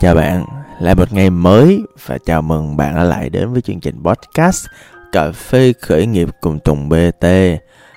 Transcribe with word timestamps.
Chào 0.00 0.14
bạn, 0.14 0.44
lại 0.78 0.94
một 0.94 1.12
ngày 1.12 1.30
mới 1.30 1.82
và 2.06 2.18
chào 2.18 2.42
mừng 2.42 2.76
bạn 2.76 2.94
đã 2.94 3.02
lại 3.02 3.30
đến 3.30 3.52
với 3.52 3.62
chương 3.62 3.80
trình 3.80 4.02
podcast 4.02 4.66
Cà 5.12 5.32
phê 5.32 5.72
khởi 5.80 6.06
nghiệp 6.06 6.28
cùng 6.40 6.58
Tùng 6.58 6.88
BT. 6.88 7.24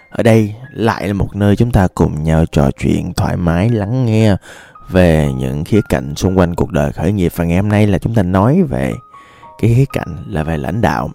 Ở 0.09 0.23
đây 0.23 0.55
lại 0.71 1.07
là 1.07 1.13
một 1.13 1.35
nơi 1.35 1.55
chúng 1.55 1.71
ta 1.71 1.87
cùng 1.95 2.23
nhau 2.23 2.45
trò 2.51 2.71
chuyện 2.71 3.13
thoải 3.13 3.37
mái 3.37 3.69
lắng 3.69 4.05
nghe 4.05 4.35
về 4.89 5.29
những 5.37 5.63
khía 5.63 5.79
cạnh 5.89 6.15
xung 6.15 6.37
quanh 6.37 6.55
cuộc 6.55 6.71
đời 6.71 6.91
khởi 6.91 7.11
nghiệp 7.11 7.31
và 7.35 7.45
ngày 7.45 7.57
hôm 7.57 7.69
nay 7.69 7.87
là 7.87 7.97
chúng 7.97 8.15
ta 8.15 8.23
nói 8.23 8.63
về 8.63 8.93
cái 9.61 9.73
khía 9.75 9.85
cạnh 9.93 10.17
là 10.27 10.43
về 10.43 10.57
lãnh 10.57 10.81
đạo. 10.81 11.09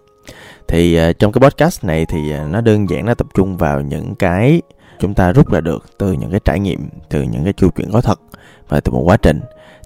Thì 0.69 0.97
ờ, 0.97 1.13
trong 1.13 1.33
cái 1.33 1.41
podcast 1.41 1.85
này 1.85 2.07
thì 2.09 2.31
ờ, 2.31 2.49
nó 2.51 2.61
đơn 2.61 2.91
giản 2.91 3.07
nó 3.07 3.15
tập 3.15 3.27
trung 3.35 3.57
vào 3.57 3.81
những 3.81 4.15
cái 4.15 4.63
chúng 4.99 5.15
ta 5.15 5.33
rút 5.33 5.51
ra 5.51 5.61
được 5.61 5.99
từ 5.99 6.13
những 6.13 6.31
cái 6.31 6.41
trải 6.45 6.61
nghiệm, 6.61 6.89
từ 7.09 7.23
những 7.23 7.45
cái 7.45 7.53
câu 7.53 7.71
chuyện 7.77 7.91
có 7.93 8.01
thật 8.01 8.21
và 8.69 8.81
từ 8.81 8.93
một 8.93 9.03
quá 9.05 9.17
trình 9.17 9.41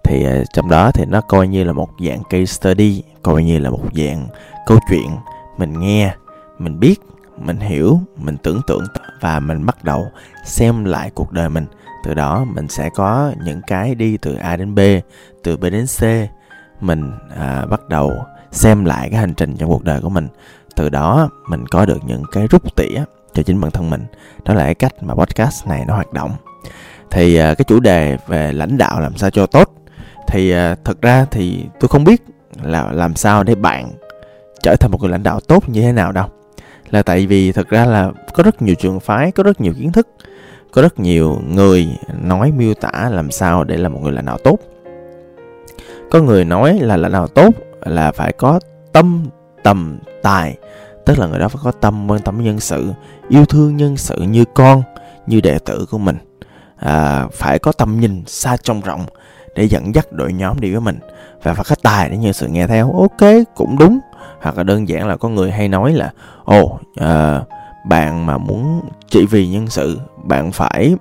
thì 0.04 0.24
ờ, 0.24 0.44
trong 0.52 0.68
đó 0.68 0.90
thì 0.90 1.04
nó 1.04 1.20
coi 1.20 1.48
như 1.48 1.64
là 1.64 1.72
một 1.72 1.90
dạng 2.06 2.22
case 2.30 2.44
study 2.44 3.02
coi 3.22 3.44
như 3.44 3.58
là 3.58 3.70
một 3.70 3.80
dạng 3.92 4.26
câu 4.66 4.78
chuyện. 4.90 5.10
Mình 5.58 5.80
nghe 5.80 6.14
mình 6.58 6.80
biết 6.80 7.00
mình 7.38 7.60
hiểu 7.60 8.00
mình 8.16 8.36
tưởng 8.36 8.60
tượng 8.66 8.84
và 9.20 9.40
mình 9.40 9.66
bắt 9.66 9.84
đầu 9.84 10.06
xem 10.44 10.84
lại 10.84 11.10
cuộc 11.14 11.32
đời 11.32 11.48
mình. 11.48 11.66
Từ 12.04 12.14
đó 12.14 12.44
mình 12.44 12.68
sẽ 12.68 12.90
có 12.94 13.32
những 13.44 13.60
cái 13.66 13.94
đi 13.94 14.16
từ 14.16 14.34
a 14.34 14.56
đến 14.56 14.74
b 14.74 14.78
từ 15.42 15.56
b 15.56 15.62
đến 15.62 15.86
c. 15.86 16.02
Mình 16.80 17.12
à, 17.36 17.66
bắt 17.66 17.88
đầu 17.88 18.12
xem 18.50 18.84
lại 18.84 19.08
cái 19.10 19.20
hành 19.20 19.34
trình 19.34 19.56
trong 19.56 19.68
cuộc 19.68 19.84
đời 19.84 20.00
của 20.00 20.08
mình. 20.08 20.28
Từ 20.76 20.88
đó 20.88 21.30
mình 21.48 21.66
có 21.66 21.86
được 21.86 21.98
những 22.06 22.22
cái 22.32 22.46
rút 22.46 22.76
tỉa 22.76 23.04
cho 23.34 23.42
chính 23.42 23.60
bản 23.60 23.70
thân 23.70 23.90
mình. 23.90 24.04
Đó 24.44 24.54
là 24.54 24.64
cái 24.64 24.74
cách 24.74 25.02
mà 25.02 25.14
podcast 25.14 25.66
này 25.66 25.84
nó 25.88 25.94
hoạt 25.94 26.12
động. 26.12 26.30
Thì 27.10 27.36
à, 27.36 27.54
cái 27.54 27.64
chủ 27.68 27.80
đề 27.80 28.16
về 28.26 28.52
lãnh 28.52 28.78
đạo 28.78 29.00
làm 29.00 29.16
sao 29.16 29.30
cho 29.30 29.46
tốt 29.46 29.81
thì 30.32 30.50
à, 30.50 30.76
thật 30.84 31.02
ra 31.02 31.26
thì 31.30 31.64
tôi 31.80 31.88
không 31.88 32.04
biết 32.04 32.22
là 32.62 32.92
làm 32.92 33.14
sao 33.14 33.44
để 33.44 33.54
bạn 33.54 33.90
trở 34.62 34.76
thành 34.80 34.90
một 34.90 35.00
người 35.00 35.10
lãnh 35.10 35.22
đạo 35.22 35.40
tốt 35.40 35.68
như 35.68 35.82
thế 35.82 35.92
nào 35.92 36.12
đâu. 36.12 36.26
Là 36.90 37.02
tại 37.02 37.26
vì 37.26 37.52
thật 37.52 37.68
ra 37.68 37.86
là 37.86 38.10
có 38.34 38.42
rất 38.42 38.62
nhiều 38.62 38.74
trường 38.74 39.00
phái 39.00 39.32
có 39.32 39.42
rất 39.42 39.60
nhiều 39.60 39.72
kiến 39.78 39.92
thức 39.92 40.08
có 40.72 40.82
rất 40.82 41.00
nhiều 41.00 41.40
người 41.48 41.88
nói 42.22 42.52
miêu 42.52 42.74
tả 42.74 43.08
làm 43.10 43.30
sao 43.30 43.64
để 43.64 43.76
là 43.76 43.88
một 43.88 44.00
người 44.02 44.12
lãnh 44.12 44.26
đạo 44.26 44.38
tốt. 44.44 44.58
Có 46.10 46.20
người 46.20 46.44
nói 46.44 46.78
là 46.80 46.96
lãnh 46.96 47.12
đạo 47.12 47.28
tốt 47.28 47.54
là 47.80 48.12
phải 48.12 48.32
có 48.32 48.60
tâm 48.92 49.26
tầm 49.62 49.98
tài 50.22 50.56
tức 51.06 51.18
là 51.18 51.26
người 51.26 51.38
đó 51.38 51.48
phải 51.48 51.60
có 51.64 51.72
tâm 51.72 52.10
quan 52.10 52.20
tâm 52.20 52.44
nhân 52.44 52.60
sự 52.60 52.92
yêu 53.28 53.44
thương 53.44 53.76
nhân 53.76 53.96
sự 53.96 54.16
như 54.16 54.44
con 54.54 54.82
như 55.26 55.40
đệ 55.40 55.58
tử 55.58 55.86
của 55.90 55.98
mình. 55.98 56.16
À, 56.76 57.26
phải 57.32 57.58
có 57.58 57.72
tầm 57.72 58.00
nhìn 58.00 58.22
xa 58.26 58.56
trông 58.56 58.80
rộng 58.80 59.06
để 59.54 59.64
dẫn 59.64 59.94
dắt 59.94 60.12
đội 60.12 60.32
nhóm 60.32 60.60
đi 60.60 60.70
với 60.70 60.80
mình. 60.80 60.98
Và 61.42 61.54
phải 61.54 61.64
có 61.68 61.76
tài 61.82 62.08
để 62.10 62.16
như 62.16 62.32
sự 62.32 62.48
nghe 62.48 62.66
theo. 62.66 62.92
Ok 62.92 63.30
cũng 63.54 63.78
đúng. 63.78 63.98
Hoặc 64.42 64.56
là 64.56 64.62
đơn 64.62 64.88
giản 64.88 65.08
là 65.08 65.16
có 65.16 65.28
người 65.28 65.50
hay 65.50 65.68
nói 65.68 65.92
là 65.92 66.10
ồ 66.44 66.60
oh, 66.60 66.72
uh, 67.00 67.48
bạn 67.88 68.26
mà 68.26 68.38
muốn 68.38 68.80
chỉ 69.08 69.26
vì 69.26 69.48
nhân 69.48 69.66
sự 69.66 70.00
bạn 70.24 70.52
phải 70.52 70.96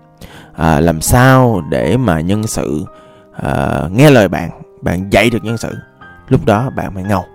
uh, 0.51 0.57
làm 0.57 1.01
sao 1.01 1.61
để 1.69 1.97
mà 1.97 2.21
nhân 2.21 2.47
sự 2.47 2.85
uh, 3.47 3.91
nghe 3.91 4.09
lời 4.09 4.27
bạn 4.27 4.49
bạn 4.81 5.13
dạy 5.13 5.29
được 5.29 5.43
nhân 5.43 5.57
sự. 5.57 5.77
Lúc 6.27 6.45
đó 6.45 6.69
bạn 6.75 6.93
mới 6.93 7.03
ngầu. 7.03 7.25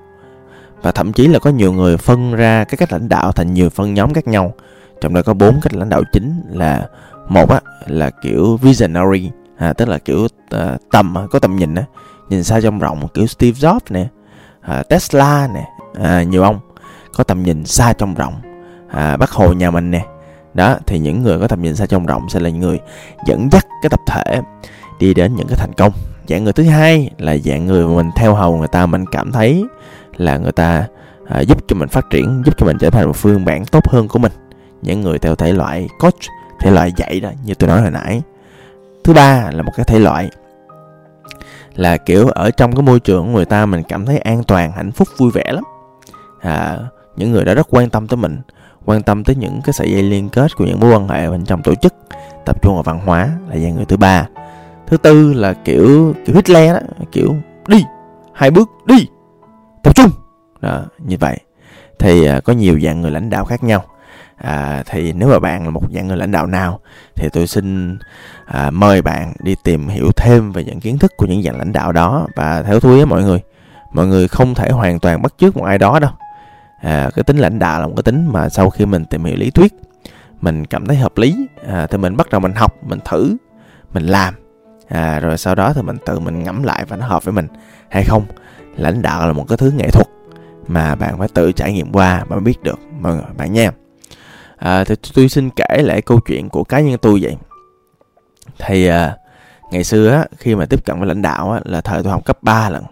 Và 0.82 0.92
thậm 0.92 1.12
chí 1.12 1.28
là 1.28 1.38
có 1.38 1.50
nhiều 1.50 1.72
người 1.72 1.96
phân 1.96 2.34
ra 2.34 2.64
cái 2.64 2.76
cách 2.76 2.92
lãnh 2.92 3.08
đạo 3.08 3.32
thành 3.32 3.54
nhiều 3.54 3.70
phân 3.70 3.94
nhóm 3.94 4.14
khác 4.14 4.26
nhau. 4.26 4.52
Trong 5.00 5.14
đó 5.14 5.22
có 5.22 5.34
bốn 5.34 5.60
cách 5.62 5.74
lãnh 5.74 5.88
đạo 5.88 6.02
chính 6.12 6.42
là 6.48 6.88
một 7.28 7.50
á 7.50 7.60
là 7.86 8.10
kiểu 8.10 8.56
visionary 8.56 9.30
à, 9.58 9.72
tức 9.72 9.88
là 9.88 9.98
kiểu 9.98 10.26
à, 10.50 10.76
tầm 10.92 11.18
à, 11.18 11.22
có 11.30 11.38
tầm 11.38 11.56
nhìn 11.56 11.74
á. 11.74 11.84
Nhìn 12.28 12.44
xa 12.44 12.60
trong 12.60 12.78
rộng 12.78 13.08
kiểu 13.14 13.26
Steve 13.26 13.58
Jobs 13.68 13.78
nè 13.90 14.06
à, 14.60 14.82
Tesla 14.82 15.48
nè 15.54 15.64
à, 16.02 16.22
nhiều 16.22 16.42
ông 16.42 16.58
có 17.14 17.24
tầm 17.24 17.42
nhìn 17.42 17.64
xa 17.64 17.92
trong 17.92 18.14
rộng. 18.14 18.34
À, 18.88 19.16
bác 19.16 19.30
hồ 19.30 19.52
nhà 19.52 19.70
mình 19.70 19.90
nè. 19.90 20.04
Đó 20.54 20.76
thì 20.86 20.98
những 20.98 21.22
người 21.22 21.38
có 21.38 21.48
tầm 21.48 21.62
nhìn 21.62 21.76
xa 21.76 21.86
trong 21.86 22.06
rộng 22.06 22.28
sẽ 22.28 22.40
là 22.40 22.48
những 22.48 22.60
người 22.60 22.80
dẫn 23.26 23.48
dắt 23.52 23.66
cái 23.82 23.90
tập 23.90 24.00
thể 24.06 24.40
đi 24.98 25.14
đến 25.14 25.34
những 25.36 25.46
cái 25.48 25.56
thành 25.56 25.72
công. 25.76 25.92
Dạng 26.28 26.44
người 26.44 26.52
thứ 26.52 26.62
hai 26.62 27.10
là 27.18 27.36
dạng 27.36 27.66
người 27.66 27.86
mà 27.86 27.94
mình 27.94 28.10
theo 28.16 28.34
hầu 28.34 28.56
người 28.56 28.68
ta 28.68 28.86
mình 28.86 29.04
cảm 29.12 29.32
thấy 29.32 29.64
là 30.16 30.36
người 30.38 30.52
ta 30.52 30.86
à, 31.28 31.40
giúp 31.40 31.58
cho 31.68 31.76
mình 31.76 31.88
phát 31.88 32.10
triển 32.10 32.42
giúp 32.46 32.54
cho 32.58 32.66
mình 32.66 32.78
trở 32.80 32.90
thành 32.90 33.06
một 33.06 33.16
phương 33.16 33.44
bản 33.44 33.64
tốt 33.64 33.88
hơn 33.88 34.08
của 34.08 34.18
mình. 34.18 34.32
Những 34.82 35.00
người 35.00 35.18
theo 35.18 35.34
thể 35.34 35.52
loại 35.52 35.88
coach 35.98 36.20
thể 36.60 36.70
loại 36.70 36.92
dạy 36.96 37.20
đó 37.20 37.30
như 37.44 37.54
tôi 37.54 37.68
nói 37.68 37.80
hồi 37.80 37.90
nãy 37.90 38.22
thứ 39.06 39.12
ba 39.12 39.50
là 39.52 39.62
một 39.62 39.72
cái 39.76 39.84
thể 39.84 39.98
loại 39.98 40.30
là 41.74 41.96
kiểu 41.96 42.28
ở 42.28 42.50
trong 42.50 42.72
cái 42.76 42.82
môi 42.82 43.00
trường 43.00 43.26
của 43.26 43.32
người 43.32 43.44
ta 43.44 43.66
mình 43.66 43.82
cảm 43.88 44.06
thấy 44.06 44.18
an 44.18 44.42
toàn 44.44 44.72
hạnh 44.72 44.92
phúc 44.92 45.08
vui 45.16 45.30
vẻ 45.30 45.44
lắm. 45.52 45.64
À, 46.40 46.78
những 47.16 47.32
người 47.32 47.44
đó 47.44 47.54
rất 47.54 47.66
quan 47.70 47.90
tâm 47.90 48.06
tới 48.06 48.16
mình 48.16 48.40
quan 48.84 49.02
tâm 49.02 49.24
tới 49.24 49.36
những 49.36 49.60
cái 49.64 49.72
sợi 49.72 49.90
dây 49.90 50.02
liên 50.02 50.28
kết 50.28 50.56
của 50.56 50.64
những 50.64 50.80
mối 50.80 50.94
quan 50.94 51.08
hệ 51.08 51.30
bên 51.30 51.44
trong 51.44 51.62
tổ 51.62 51.74
chức 51.74 51.94
tập 52.44 52.62
trung 52.62 52.74
vào 52.74 52.82
văn 52.82 53.00
hóa 53.04 53.28
là 53.48 53.56
dạng 53.56 53.76
người 53.76 53.84
thứ 53.84 53.96
ba. 53.96 54.26
Thứ 54.86 54.96
tư 54.96 55.32
là 55.32 55.52
kiểu 55.52 56.14
kiểu 56.26 56.36
Hitler 56.36 56.74
đó 56.74 56.80
kiểu 57.12 57.36
đi 57.68 57.84
hai 58.32 58.50
bước 58.50 58.70
đi 58.86 59.08
tập 59.82 59.94
trung. 59.94 60.10
Đó 60.60 60.84
như 60.98 61.16
vậy. 61.20 61.38
Thì 61.98 62.26
à, 62.26 62.40
có 62.40 62.52
nhiều 62.52 62.80
dạng 62.80 63.00
người 63.00 63.10
lãnh 63.10 63.30
đạo 63.30 63.44
khác 63.44 63.64
nhau 63.64 63.84
à, 64.36 64.82
thì 64.86 65.12
nếu 65.12 65.28
mà 65.28 65.38
bạn 65.38 65.64
là 65.64 65.70
một 65.70 65.82
dạng 65.94 66.06
người 66.06 66.16
lãnh 66.16 66.30
đạo 66.30 66.46
nào 66.46 66.80
thì 67.14 67.28
tôi 67.32 67.46
xin 67.46 67.98
à, 68.46 68.70
mời 68.70 69.02
bạn 69.02 69.32
đi 69.42 69.54
tìm 69.64 69.88
hiểu 69.88 70.10
thêm 70.16 70.52
về 70.52 70.64
những 70.64 70.80
kiến 70.80 70.98
thức 70.98 71.12
của 71.16 71.26
những 71.26 71.42
dạng 71.42 71.58
lãnh 71.58 71.72
đạo 71.72 71.92
đó. 71.92 72.26
Và 72.36 72.62
theo 72.62 72.80
tôi 72.80 72.98
á 72.98 73.04
mọi 73.04 73.22
người 73.22 73.40
mọi 73.92 74.06
người 74.06 74.28
không 74.28 74.54
thể 74.54 74.70
hoàn 74.70 74.98
toàn 74.98 75.22
bắt 75.22 75.34
chước 75.38 75.56
một 75.56 75.64
ai 75.64 75.78
đó 75.78 75.98
đâu. 75.98 76.10
À, 76.82 77.10
cái 77.14 77.22
tính 77.24 77.36
lãnh 77.36 77.58
đạo 77.58 77.80
là 77.80 77.86
một 77.86 77.92
cái 77.96 78.02
tính 78.02 78.26
mà 78.32 78.48
sau 78.48 78.70
khi 78.70 78.86
mình 78.86 79.04
tìm 79.04 79.24
hiểu 79.24 79.36
lý 79.36 79.50
thuyết 79.50 79.72
mình 80.40 80.64
cảm 80.64 80.86
thấy 80.86 80.96
hợp 80.96 81.18
lý 81.18 81.48
à, 81.68 81.86
thì 81.90 81.98
mình 81.98 82.16
bắt 82.16 82.30
đầu 82.30 82.40
mình 82.40 82.52
học 82.52 82.74
mình 82.82 82.98
thử 83.04 83.36
mình 83.92 84.06
làm. 84.06 84.34
À, 84.88 85.20
rồi 85.20 85.38
sau 85.38 85.54
đó 85.54 85.72
thì 85.72 85.82
mình 85.82 85.96
tự 86.06 86.18
mình 86.18 86.42
ngẫm 86.42 86.62
lại 86.62 86.84
và 86.88 86.96
nó 86.96 87.06
hợp 87.06 87.24
với 87.24 87.32
mình 87.32 87.46
hay 87.90 88.04
không. 88.04 88.24
Lãnh 88.76 89.02
đạo 89.02 89.26
là 89.26 89.32
một 89.32 89.44
cái 89.48 89.58
thứ 89.58 89.72
nghệ 89.76 89.90
thuật 89.90 90.06
mà 90.68 90.94
bạn 90.94 91.18
phải 91.18 91.28
tự 91.34 91.52
trải 91.52 91.72
nghiệm 91.72 91.92
qua 91.92 92.24
mà 92.28 92.38
biết 92.40 92.62
được 92.62 92.78
mọi 93.00 93.12
người 93.12 93.22
bạn 93.36 93.52
nha 93.52 93.70
à, 94.56 94.84
thì 94.84 94.94
tôi 95.14 95.28
xin 95.28 95.50
kể 95.50 95.82
lại 95.82 96.02
câu 96.02 96.20
chuyện 96.26 96.48
của 96.48 96.64
cá 96.64 96.80
nhân 96.80 96.98
tôi 97.02 97.18
vậy. 97.22 97.36
Thì 98.58 98.86
à, 98.86 99.16
ngày 99.70 99.84
xưa 99.84 100.10
á, 100.10 100.26
khi 100.38 100.54
mà 100.54 100.64
tiếp 100.66 100.84
cận 100.84 100.98
với 100.98 101.08
lãnh 101.08 101.22
đạo 101.22 101.52
á, 101.52 101.60
là 101.64 101.80
thời 101.80 102.02
tôi 102.02 102.12
học 102.12 102.24
cấp 102.24 102.38
3 102.42 102.70
lần 102.70 102.84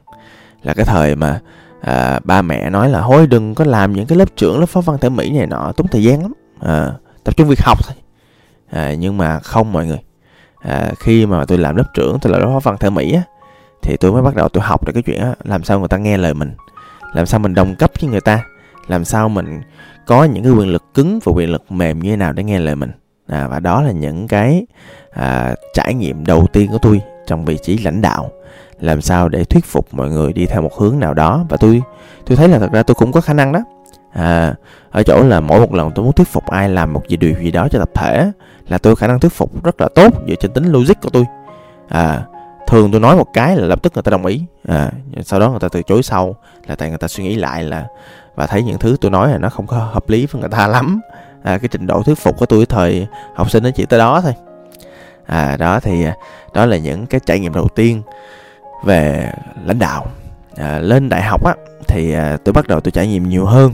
là 0.63 0.75
cái 0.75 0.85
thời 0.85 1.17
mà 1.17 1.41
à, 1.81 2.21
ba 2.25 2.43
mẹ 2.43 2.71
nói 2.71 2.89
là 2.89 3.01
hối 3.01 3.27
đừng 3.27 3.55
có 3.55 3.65
làm 3.65 3.93
những 3.93 4.07
cái 4.07 4.19
lớp 4.19 4.37
trưởng 4.37 4.61
lớp 4.61 4.67
phó 4.67 4.81
văn 4.81 4.99
thể 5.01 5.09
mỹ 5.09 5.31
này 5.31 5.47
nọ 5.47 5.73
tốn 5.77 5.89
thời 5.89 6.03
gian 6.03 6.23
lắm. 6.23 6.33
À, 6.61 6.93
tập 7.25 7.37
trung 7.37 7.49
việc 7.49 7.61
học 7.63 7.79
thôi. 7.87 7.97
À, 8.71 8.95
nhưng 8.99 9.17
mà 9.17 9.39
không 9.39 9.73
mọi 9.73 9.87
người. 9.87 10.01
À, 10.61 10.93
khi 10.99 11.27
mà 11.27 11.45
tôi 11.45 11.59
làm 11.59 11.77
lớp 11.77 11.85
trưởng 11.95 12.19
tôi 12.21 12.33
là 12.33 12.39
lớp 12.39 12.51
phó 12.53 12.61
văn 12.61 12.77
thể 12.81 12.91
mỹ 12.91 13.13
á 13.13 13.23
thì 13.83 13.97
tôi 13.97 14.13
mới 14.13 14.23
bắt 14.23 14.35
đầu 14.35 14.49
tôi 14.49 14.63
học 14.63 14.85
được 14.85 14.93
cái 14.93 15.03
chuyện 15.03 15.21
á 15.21 15.35
làm 15.45 15.65
sao 15.65 15.79
người 15.79 15.89
ta 15.89 15.97
nghe 15.97 16.17
lời 16.17 16.35
mình 16.35 16.55
làm 17.15 17.27
sao 17.27 17.41
mình 17.41 17.55
đồng 17.55 17.75
cấp 17.75 17.91
với 18.01 18.11
người 18.11 18.21
ta 18.21 18.45
làm 18.87 19.05
sao 19.05 19.29
mình 19.29 19.61
có 20.07 20.25
những 20.25 20.45
cái 20.45 20.53
quyền 20.53 20.69
lực 20.69 20.95
cứng 20.95 21.19
và 21.25 21.33
quyền 21.33 21.53
lực 21.53 21.73
mềm 21.73 21.99
như 21.99 22.11
thế 22.11 22.17
nào 22.17 22.33
để 22.33 22.45
nghe 22.45 22.59
lời 22.59 22.75
mình. 22.75 22.91
À, 23.27 23.49
và 23.49 23.61
đó 23.61 23.83
là 23.83 23.93
những 23.93 24.29
cái 24.29 24.67
à, 25.11 25.55
trải 25.75 25.95
nghiệm 25.95 26.27
đầu 26.27 26.47
tiên 26.53 26.71
của 26.71 26.79
tôi 26.79 27.01
trong 27.27 27.45
vị 27.45 27.59
trí 27.63 27.79
lãnh 27.79 28.03
đạo. 28.03 28.31
Làm 28.81 29.01
sao 29.01 29.29
để 29.29 29.45
thuyết 29.45 29.65
phục 29.65 29.95
mọi 29.95 30.11
người 30.11 30.33
đi 30.33 30.47
theo 30.47 30.63
một 30.63 30.79
hướng 30.79 30.99
nào 30.99 31.15
đó. 31.15 31.45
Và 31.49 31.57
tôi 31.57 31.83
tôi 32.27 32.37
thấy 32.37 32.49
là 32.49 32.59
thật 32.59 32.73
ra 32.73 32.83
tôi 32.83 32.95
cũng 32.95 33.13
có 33.13 33.21
khả 33.21 33.33
năng 33.33 33.53
đó. 33.53 33.61
À, 34.13 34.55
ở 34.91 35.03
chỗ 35.03 35.23
là 35.23 35.41
mỗi 35.41 35.61
một 35.61 35.75
lần 35.75 35.91
tôi 35.95 36.05
muốn 36.05 36.13
thuyết 36.13 36.29
phục 36.29 36.47
ai 36.47 36.69
làm 36.69 36.93
một 36.93 37.09
gì 37.09 37.17
điều 37.17 37.35
gì 37.41 37.51
đó 37.51 37.69
cho 37.71 37.79
tập 37.79 37.91
thể 37.95 38.31
là 38.69 38.79
tôi 38.79 38.97
khả 38.97 39.07
năng 39.07 39.21
thuyết 39.21 39.33
phục 39.33 39.65
rất 39.65 39.81
là 39.81 39.89
tốt 39.95 40.13
dựa 40.29 40.35
trên 40.35 40.53
tính 40.53 40.65
logic 40.65 41.01
của 41.03 41.11
tôi. 41.11 41.25
À, 41.89 42.25
thường 42.67 42.93
tôi 42.93 43.01
nói 43.01 43.17
một 43.17 43.27
cái 43.33 43.57
là 43.57 43.67
lập 43.67 43.83
tức 43.83 43.93
người 43.95 44.03
ta 44.03 44.11
đồng 44.11 44.27
ý. 44.27 44.43
À, 44.69 44.91
sau 45.23 45.41
đó 45.41 45.51
người 45.51 45.61
ta 45.61 45.69
từ 45.69 45.83
chối 45.83 46.03
sau 46.03 46.37
là 46.67 46.75
tại 46.75 46.89
người 46.89 46.99
ta 46.99 47.09
suy 47.09 47.25
nghĩ 47.25 47.35
lại 47.35 47.63
là 47.63 47.87
và 48.35 48.47
thấy 48.47 48.63
những 48.63 48.79
thứ 48.79 48.97
tôi 49.01 49.11
nói 49.11 49.31
là 49.31 49.39
nó 49.39 49.49
không 49.49 49.67
có 49.67 49.77
hợp 49.77 50.09
lý 50.09 50.27
với 50.27 50.41
người 50.41 50.51
ta 50.51 50.67
lắm. 50.67 51.01
À, 51.43 51.59
cái 51.59 51.69
trình 51.69 51.87
độ 51.87 52.03
thuyết 52.03 52.19
phục 52.19 52.39
của 52.39 52.47
tôi 52.47 52.67
thời 52.67 53.07
học 53.35 53.51
sinh 53.51 53.63
nó 53.63 53.71
chỉ 53.75 53.87
tới 53.87 53.99
đó 53.99 54.21
thôi. 54.21 54.35
À 55.27 55.57
đó 55.57 55.81
thì 55.81 56.05
à, 56.05 56.17
đó 56.55 56.67
là 56.67 56.77
những 56.77 57.07
cái 57.07 57.21
trải 57.27 57.39
nghiệm 57.39 57.55
đầu 57.55 57.69
tiên 57.69 58.03
về 58.85 59.33
lãnh 59.65 59.79
đạo. 59.79 60.07
À, 60.57 60.79
lên 60.79 61.09
đại 61.09 61.23
học 61.23 61.45
á 61.45 61.55
thì 61.89 62.13
à, 62.13 62.37
tôi 62.45 62.53
bắt 62.53 62.69
đầu 62.69 62.81
tôi 62.81 62.93
trải 62.93 63.07
nghiệm 63.07 63.29
nhiều 63.29 63.47
hơn. 63.47 63.73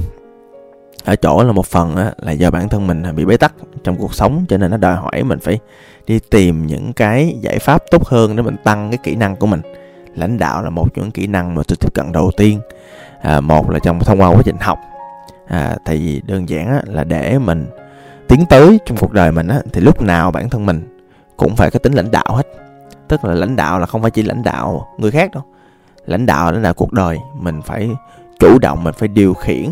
Ở 1.05 1.17
chỗ 1.17 1.43
là 1.43 1.53
một 1.53 1.67
phần 1.67 1.97
á, 1.97 2.13
là 2.19 2.33
do 2.33 2.51
bản 2.51 2.69
thân 2.69 2.87
mình 2.87 3.03
bị 3.17 3.25
bế 3.25 3.37
tắc 3.37 3.53
trong 3.85 3.97
cuộc 3.97 4.15
sống 4.15 4.45
cho 4.49 4.57
nên 4.57 4.71
nó 4.71 4.77
đòi 4.77 4.97
hỏi 4.97 5.23
mình 5.23 5.39
phải 5.39 5.59
đi 6.07 6.19
tìm 6.31 6.67
những 6.67 6.93
cái 6.93 7.37
giải 7.41 7.59
pháp 7.59 7.83
tốt 7.91 8.07
hơn 8.07 8.37
để 8.37 8.43
mình 8.43 8.57
tăng 8.65 8.91
cái 8.91 8.99
kỹ 9.03 9.15
năng 9.15 9.37
của 9.37 9.47
mình 9.47 9.61
lãnh 10.15 10.39
đạo 10.39 10.63
là 10.63 10.71
một 10.71 10.95
trong 10.95 11.05
những 11.05 11.13
kỹ 11.13 11.27
năng 11.27 11.55
mà 11.55 11.63
tôi 11.69 11.77
tiếp 11.77 11.95
cận 11.95 12.13
đầu 12.13 12.31
tiên. 12.37 12.61
À, 13.23 13.41
một 13.41 13.71
là 13.71 13.79
trong 13.79 14.01
thông 14.01 14.21
qua 14.21 14.29
quá 14.29 14.43
trình 14.45 14.57
học. 14.61 14.79
À, 15.47 15.77
tại 15.85 15.97
vì 15.97 16.23
đơn 16.27 16.49
giản 16.49 16.67
á, 16.67 16.83
là 16.87 17.05
để 17.05 17.39
mình 17.39 17.67
tiến 18.29 18.45
tới 18.49 18.79
trong 18.87 18.97
cuộc 18.99 19.13
đời 19.13 19.33
mình 19.33 19.49
á, 19.49 19.61
thì 19.73 19.81
lúc 19.81 20.03
nào 20.03 20.31
bản 20.31 20.51
thân 20.51 20.67
mình 20.67 21.01
cũng 21.37 21.57
phải 21.57 21.71
có 21.71 21.79
tính 21.79 21.93
lãnh 21.93 22.11
đạo 22.11 22.35
hết. 22.37 22.47
Tức 23.09 23.25
là 23.25 23.35
lãnh 23.35 23.57
đạo 23.57 23.79
là 23.79 23.87
không 23.87 24.03
phải 24.03 24.11
chỉ 24.11 24.23
lãnh 24.23 24.43
đạo 24.43 24.95
người 24.99 25.11
khác 25.11 25.31
đâu. 25.35 25.43
Lãnh 26.07 26.27
đạo 26.27 26.53
lãnh 26.53 26.63
đạo 26.63 26.75
cuộc 26.75 26.93
đời. 26.93 27.19
Mình 27.35 27.63
phải 27.63 27.91
chủ 28.41 28.59
động 28.59 28.85
mình 28.85 28.95
phải 28.95 29.09
điều 29.09 29.35
khiển 29.35 29.71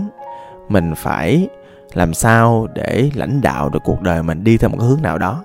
mình 0.69 0.94
phải 0.96 1.49
làm 1.94 2.14
sao 2.14 2.67
để 2.75 3.11
lãnh 3.14 3.40
đạo 3.40 3.69
được 3.69 3.81
cuộc 3.85 4.02
đời 4.02 4.23
mình 4.23 4.44
đi 4.44 4.56
theo 4.56 4.70
một 4.70 4.76
cái 4.81 4.88
hướng 4.88 5.02
nào 5.02 5.19
đó 5.19 5.44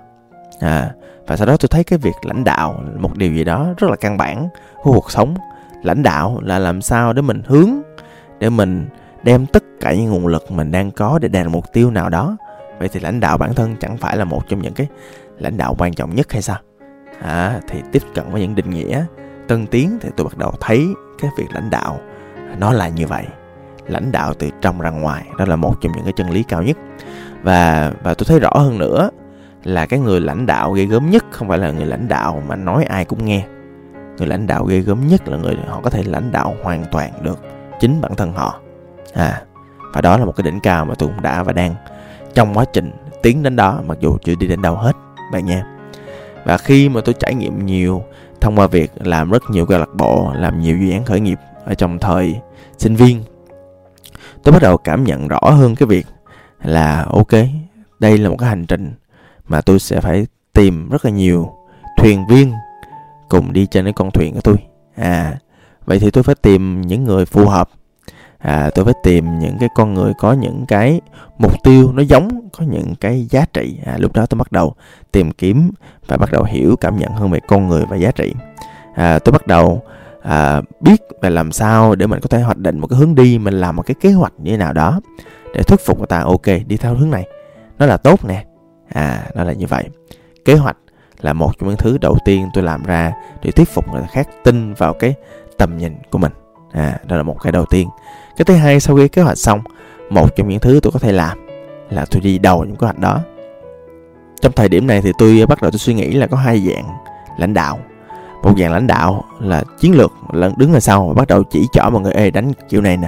à 0.60 0.92
và 1.28 1.38
sau 1.38 1.48
đó 1.48 1.58
tôi 1.58 1.68
thấy 1.68 1.84
cái 1.84 2.00
việc 2.00 2.16
lãnh 2.24 2.44
đạo 2.44 2.84
một 3.00 3.18
điều 3.18 3.34
gì 3.34 3.44
đó 3.44 3.68
rất 3.78 3.90
là 3.90 3.96
căn 3.96 4.18
bản 4.18 4.50
của 4.84 4.92
cuộc 4.92 5.12
sống. 5.12 5.36
Lãnh 5.84 6.04
đạo 6.04 6.40
là 6.42 6.60
làm 6.60 6.82
sao 6.82 7.14
để 7.14 7.22
mình 7.22 7.42
hướng 7.46 7.70
để 8.40 8.50
mình 8.50 8.90
đem 9.24 9.46
tất 9.46 9.64
cả 9.80 9.94
những 9.94 10.10
nguồn 10.10 10.28
lực 10.28 10.52
mình 10.52 10.72
đang 10.72 10.92
có 10.92 11.20
để 11.22 11.28
đạt 11.28 11.48
mục 11.48 11.74
tiêu 11.74 11.92
nào 11.92 12.10
đó. 12.10 12.38
Vậy 12.80 12.90
thì 12.90 13.00
lãnh 13.00 13.20
đạo 13.20 13.38
bản 13.38 13.54
thân 13.54 13.76
chẳng 13.80 13.98
phải 13.98 14.18
là 14.18 14.26
một 14.26 14.42
trong 14.50 14.62
những 14.62 14.74
cái 14.74 14.88
lãnh 15.40 15.58
đạo 15.58 15.76
quan 15.78 15.94
trọng 15.94 16.16
nhất 16.16 16.32
hay 16.32 16.42
sao? 16.42 16.58
À, 17.22 17.60
thì 17.68 17.82
tiếp 17.92 18.04
cận 18.16 18.32
với 18.32 18.42
những 18.42 18.56
định 18.56 18.70
nghĩa 18.70 19.06
tân 19.48 19.68
tiến 19.68 19.98
thì 20.02 20.10
tôi 20.18 20.26
bắt 20.26 20.38
đầu 20.38 20.54
thấy 20.62 20.88
cái 21.22 21.32
việc 21.38 21.48
lãnh 21.54 21.70
đạo 21.70 22.00
nó 22.58 22.72
là 22.72 22.88
như 22.88 23.08
vậy. 23.08 23.26
Lãnh 23.88 24.12
đạo 24.12 24.34
từ 24.34 24.50
trong 24.62 24.82
ra 24.82 24.90
ngoài 24.90 25.26
đó 25.38 25.46
là 25.46 25.56
một 25.56 25.76
trong 25.82 25.92
những 25.92 26.04
cái 26.04 26.14
chân 26.16 26.30
lý 26.30 26.44
cao 26.44 26.64
nhất. 26.64 26.78
Và 27.44 27.92
và 28.04 28.14
tôi 28.14 28.26
thấy 28.28 28.40
rõ 28.40 28.52
hơn 28.54 28.78
nữa 28.78 29.10
là 29.64 29.86
cái 29.86 30.00
người 30.00 30.22
lãnh 30.22 30.46
đạo 30.46 30.72
ghê 30.72 30.86
gớm 30.86 31.10
nhất, 31.10 31.26
không 31.32 31.50
phải 31.50 31.58
là 31.58 31.72
người 31.72 31.86
lãnh 31.86 32.08
đạo 32.08 32.44
mà 32.48 32.56
nói 32.56 32.84
ai 32.84 33.06
cũng 33.06 33.26
nghe. 33.26 33.46
Người 34.18 34.28
lãnh 34.28 34.48
đạo 34.48 34.66
ghê 34.66 34.80
gớm 34.80 35.08
nhất 35.08 35.28
là 35.28 35.38
người 35.38 35.58
họ 35.68 35.82
có 35.84 35.90
thể 35.90 36.04
lãnh 36.04 36.32
đạo 36.32 36.56
hoàn 36.64 36.86
toàn 36.92 37.12
được 37.22 37.40
chính 37.80 38.02
bản 38.02 38.16
thân 38.16 38.34
họ. 38.34 38.60
À 39.14 39.42
và 39.94 40.02
đó 40.02 40.18
là 40.18 40.26
một 40.26 40.32
cái 40.36 40.44
đỉnh 40.44 40.60
cao 40.60 40.86
mà 40.86 40.96
tôi 40.96 41.10
cũng 41.10 41.22
đã 41.22 41.44
và 41.44 41.54
đang 41.54 41.76
trong 42.34 42.54
quá 42.54 42.66
trình 42.74 42.92
tiến 43.22 43.44
đến 43.44 43.56
đó, 43.56 43.82
mặc 43.86 43.98
dù 44.00 44.18
chưa 44.24 44.36
đi 44.36 44.48
đến 44.48 44.62
đâu 44.62 44.76
hết, 44.76 44.96
bạn 45.32 45.46
nha. 45.46 45.66
Và 46.46 46.58
khi 46.58 46.90
mà 46.90 47.02
tôi 47.06 47.16
trải 47.20 47.36
nghiệm 47.36 47.66
nhiều 47.66 48.04
thông 48.42 48.56
qua 48.60 48.68
việc 48.68 48.92
làm 48.96 49.32
rất 49.32 49.44
nhiều 49.50 49.66
câu 49.66 49.80
lạc 49.80 49.96
bộ, 49.96 50.32
làm 50.36 50.60
nhiều 50.60 50.78
dự 50.78 50.92
án 50.92 51.06
khởi 51.06 51.20
nghiệp 51.20 51.40
ở 51.66 51.74
trong 51.74 52.00
thời 52.00 52.40
sinh 52.78 52.96
viên, 52.96 53.24
tôi 54.44 54.52
bắt 54.52 54.62
đầu 54.62 54.78
cảm 54.78 55.04
nhận 55.04 55.28
rõ 55.28 55.40
hơn 55.42 55.76
cái 55.76 55.88
việc 55.88 56.08
là, 56.64 57.06
ok, 57.10 57.32
đây 58.00 58.18
là 58.18 58.30
một 58.30 58.36
cái 58.40 58.50
hành 58.50 58.66
trình 58.66 58.94
mà 59.54 59.62
tôi 59.62 59.80
sẽ 59.80 60.02
phải 60.02 60.28
tìm 60.54 60.90
rất 60.90 61.06
là 61.06 61.12
nhiều 61.12 61.50
thuyền 61.98 62.28
viên 62.28 62.54
cùng 63.30 63.54
đi 63.54 63.66
trên 63.66 63.86
cái 63.86 63.94
con 63.94 64.12
thuyền 64.12 64.34
của 64.34 64.42
tôi. 64.42 64.56
À 64.96 65.38
vậy 65.86 66.00
thì 66.00 66.12
tôi 66.12 66.24
phải 66.24 66.36
tìm 66.36 66.82
những 66.82 67.04
người 67.04 67.26
phù 67.26 67.46
hợp. 67.46 67.70
À, 68.38 68.70
tôi 68.76 68.86
phải 68.86 68.94
tìm 69.04 69.40
những 69.40 69.58
cái 69.60 69.70
con 69.76 69.94
người 69.94 70.14
có 70.20 70.34
những 70.34 70.66
cái 70.68 71.02
mục 71.38 71.64
tiêu 71.64 71.92
nó 71.94 72.02
giống 72.02 72.50
có 72.58 72.66
những 72.66 72.96
cái 72.96 73.28
giá 73.30 73.46
trị. 73.54 73.80
À, 73.86 73.98
lúc 73.98 74.14
đó 74.14 74.26
tôi 74.26 74.38
bắt 74.38 74.52
đầu 74.52 74.74
tìm 75.12 75.32
kiếm 75.32 75.72
và 76.08 76.18
bắt 76.18 76.32
đầu 76.32 76.44
hiểu 76.44 76.76
cảm 76.76 76.98
nhận 76.98 77.12
hơn 77.12 77.32
về 77.32 77.40
con 77.48 77.68
người 77.68 77.86
và 77.86 77.96
giá 77.96 78.12
trị. 78.12 78.34
À, 78.96 79.20
tôi 79.20 79.32
bắt 79.32 79.48
đầu 79.48 79.82
à, 80.22 80.62
biết 80.80 81.02
về 81.22 81.30
làm 81.30 81.52
sao 81.52 81.96
để 81.96 82.08
mình 82.08 82.20
có 82.20 82.28
thể 82.28 82.42
hoạch 82.42 82.58
định 82.58 82.80
một 82.80 82.88
cái 82.88 83.00
hướng 83.00 83.16
đi 83.16 83.40
mình 83.40 83.54
làm 83.54 83.76
một 83.76 83.84
cái 83.86 83.96
kế 84.02 84.12
hoạch 84.12 84.34
như 84.38 84.52
thế 84.52 84.58
nào 84.58 84.74
đó 84.74 85.02
để 85.54 85.64
thuyết 85.64 85.80
phục 85.86 85.98
người 85.98 86.08
ta. 86.08 86.20
Ok 86.20 86.46
đi 86.68 86.78
theo 86.78 86.96
hướng 86.96 87.12
này. 87.12 87.24
Nó 87.80 87.86
là 87.86 87.98
tốt 87.98 88.26
nè 88.26 88.46
à 88.94 89.24
nó 89.36 89.44
là 89.44 89.54
như 89.54 89.68
vậy. 89.68 89.90
Kế 90.46 90.56
hoạch 90.56 90.78
là 91.22 91.34
một 91.34 91.60
trong 91.60 91.70
những 91.70 91.78
thứ 91.78 91.98
đầu 91.98 92.18
tiên 92.26 92.50
tôi 92.54 92.64
làm 92.64 92.84
ra 92.84 93.14
để 93.44 93.52
thuyết 93.52 93.70
phục 93.70 93.94
người 93.94 94.04
khác 94.12 94.28
tin 94.44 94.74
vào 94.74 94.94
cái 94.94 95.14
tầm 95.58 95.78
nhìn 95.78 95.96
của 96.12 96.18
mình. 96.18 96.32
À 96.72 97.00
đó 97.08 97.18
là 97.18 97.24
một 97.24 97.38
cái 97.44 97.52
đầu 97.52 97.66
tiên. 97.66 97.90
Cái 98.38 98.46
thứ 98.46 98.56
hai, 98.56 98.80
sau 98.80 98.96
khi 98.96 99.08
kế 99.08 99.22
hoạch 99.22 99.38
xong, 99.38 99.60
một 100.10 100.36
trong 100.36 100.50
những 100.50 100.60
thứ 100.60 100.80
tôi 100.84 100.92
có 100.92 101.00
thể 101.00 101.12
làm 101.12 101.48
là 101.90 102.06
tôi 102.12 102.22
đi 102.22 102.38
đầu 102.38 102.64
những 102.64 102.76
kế 102.76 102.86
hoạch 102.86 103.00
đó. 103.00 103.20
Trong 104.42 104.52
thời 104.52 104.70
điểm 104.70 104.88
này 104.88 105.02
thì 105.02 105.12
tôi 105.18 105.46
bắt 105.50 105.62
đầu 105.62 105.72
tôi 105.72 105.80
suy 105.80 105.94
nghĩ 105.94 106.12
là 106.12 106.28
có 106.28 106.38
hai 106.38 106.60
dạng 106.60 106.86
lãnh 107.38 107.54
đạo. 107.54 107.80
Một 108.44 108.54
dạng 108.60 108.72
lãnh 108.72 108.88
đạo 108.88 109.24
là 109.40 109.64
chiến 109.80 109.96
lược, 109.96 110.12
là 110.34 110.52
đứng 110.58 110.74
ở 110.74 110.80
sau 110.80 111.08
và 111.08 111.14
bắt 111.14 111.28
đầu 111.28 111.44
chỉ 111.44 111.66
chở 111.74 111.90
mọi 111.90 112.02
người, 112.02 112.14
ê, 112.14 112.32
đánh 112.32 112.52
kiểu 112.70 112.82
này 112.82 112.98
nè, 112.98 113.08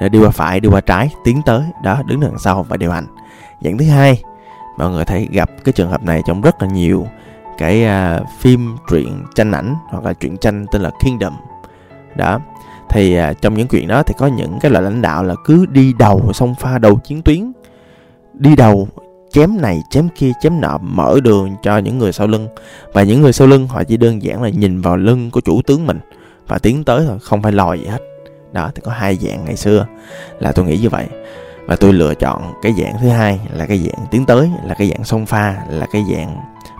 để 0.00 0.08
đi 0.08 0.18
qua 0.18 0.30
phải, 0.30 0.60
đi 0.60 0.68
qua 0.68 0.80
trái, 0.80 1.10
tiến 1.24 1.42
tới. 1.46 1.62
Đó, 1.84 2.02
đứng 2.06 2.20
đằng 2.20 2.38
sau 2.38 2.62
và 2.62 2.76
điều 2.76 2.90
hành. 2.90 3.06
Dạng 3.60 3.78
thứ 3.78 3.84
hai 3.84 4.22
mọi 4.80 4.90
người 4.90 5.04
thấy 5.04 5.28
gặp 5.32 5.50
cái 5.64 5.72
trường 5.72 5.90
hợp 5.90 6.02
này 6.02 6.22
trong 6.26 6.40
rất 6.40 6.62
là 6.62 6.68
nhiều 6.68 7.06
cái 7.58 7.84
uh, 7.84 8.26
phim 8.40 8.76
truyện 8.90 9.24
tranh 9.34 9.52
ảnh 9.52 9.74
hoặc 9.88 10.04
là 10.04 10.12
truyện 10.12 10.36
tranh 10.36 10.66
tên 10.72 10.82
là 10.82 10.90
Kingdom. 11.04 11.32
Đó 12.16 12.40
thì 12.88 13.18
uh, 13.20 13.42
trong 13.42 13.54
những 13.54 13.68
chuyện 13.68 13.88
đó 13.88 14.02
thì 14.02 14.14
có 14.18 14.26
những 14.26 14.58
cái 14.60 14.70
loại 14.70 14.84
lãnh 14.84 15.02
đạo 15.02 15.24
là 15.24 15.34
cứ 15.44 15.66
đi 15.66 15.92
đầu 15.98 16.32
xông 16.32 16.54
pha 16.54 16.78
đầu 16.78 16.98
chiến 17.04 17.22
tuyến 17.22 17.52
đi 18.34 18.56
đầu 18.56 18.88
chém 19.30 19.60
này 19.60 19.82
chém 19.90 20.08
kia 20.14 20.32
chém 20.40 20.60
nọ 20.60 20.78
mở 20.78 21.20
đường 21.22 21.56
cho 21.62 21.78
những 21.78 21.98
người 21.98 22.12
sau 22.12 22.26
lưng. 22.26 22.48
Và 22.92 23.02
những 23.02 23.22
người 23.22 23.32
sau 23.32 23.46
lưng 23.46 23.68
họ 23.68 23.84
chỉ 23.84 23.96
đơn 23.96 24.22
giản 24.22 24.42
là 24.42 24.48
nhìn 24.48 24.80
vào 24.80 24.96
lưng 24.96 25.30
của 25.30 25.40
chủ 25.40 25.62
tướng 25.66 25.86
mình 25.86 26.00
và 26.48 26.58
tiến 26.58 26.84
tới 26.84 27.04
thôi 27.08 27.18
không 27.22 27.42
phải 27.42 27.52
lòi 27.52 27.78
gì 27.78 27.86
hết. 27.86 28.00
Đó 28.52 28.70
thì 28.74 28.82
có 28.84 28.92
hai 28.92 29.16
dạng 29.16 29.44
ngày 29.44 29.56
xưa 29.56 29.86
là 30.38 30.52
tôi 30.52 30.64
nghĩ 30.64 30.78
như 30.78 30.88
vậy 30.88 31.06
và 31.66 31.76
tôi 31.76 31.92
lựa 31.92 32.14
chọn 32.14 32.54
cái 32.62 32.72
dạng 32.72 32.94
thứ 33.00 33.08
hai 33.08 33.40
là 33.52 33.66
cái 33.66 33.78
dạng 33.78 34.06
tiến 34.10 34.26
tới 34.26 34.50
là 34.64 34.74
cái 34.74 34.90
dạng 34.90 35.04
song 35.04 35.26
pha 35.26 35.56
là 35.68 35.86
cái 35.92 36.04
dạng 36.12 36.36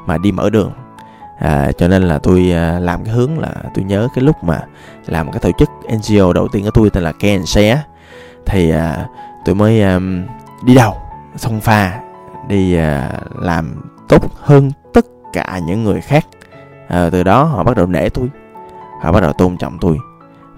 mà 0.06 0.18
đi 0.18 0.32
mở 0.32 0.50
đường. 0.50 0.72
À, 1.38 1.72
cho 1.72 1.88
nên 1.88 2.02
là 2.02 2.18
tôi 2.18 2.52
à, 2.52 2.78
làm 2.78 3.04
cái 3.04 3.14
hướng 3.14 3.38
là 3.38 3.54
tôi 3.74 3.84
nhớ 3.84 4.08
cái 4.14 4.24
lúc 4.24 4.44
mà 4.44 4.60
làm 5.06 5.32
cái 5.32 5.40
tổ 5.40 5.50
chức 5.58 5.68
NGO 5.84 6.32
đầu 6.32 6.48
tiên 6.48 6.64
của 6.64 6.70
tôi 6.70 6.90
tên 6.90 7.04
là 7.04 7.12
ken 7.12 7.46
Share 7.46 7.82
thì 8.46 8.70
à, 8.70 9.06
tôi 9.44 9.54
mới 9.54 9.82
à, 9.82 9.98
đi 10.64 10.74
đầu 10.74 10.96
song 11.36 11.60
pha 11.60 12.00
đi 12.48 12.74
à, 12.74 13.12
làm 13.40 13.82
tốt 14.08 14.22
hơn 14.40 14.70
tất 14.94 15.06
cả 15.32 15.60
những 15.66 15.84
người 15.84 16.00
khác. 16.00 16.26
À, 16.88 17.08
từ 17.12 17.22
đó 17.22 17.44
họ 17.44 17.64
bắt 17.64 17.76
đầu 17.76 17.86
nể 17.86 18.08
tôi 18.08 18.28
họ 19.00 19.12
bắt 19.12 19.20
đầu 19.20 19.32
tôn 19.32 19.56
trọng 19.56 19.78
tôi 19.80 19.98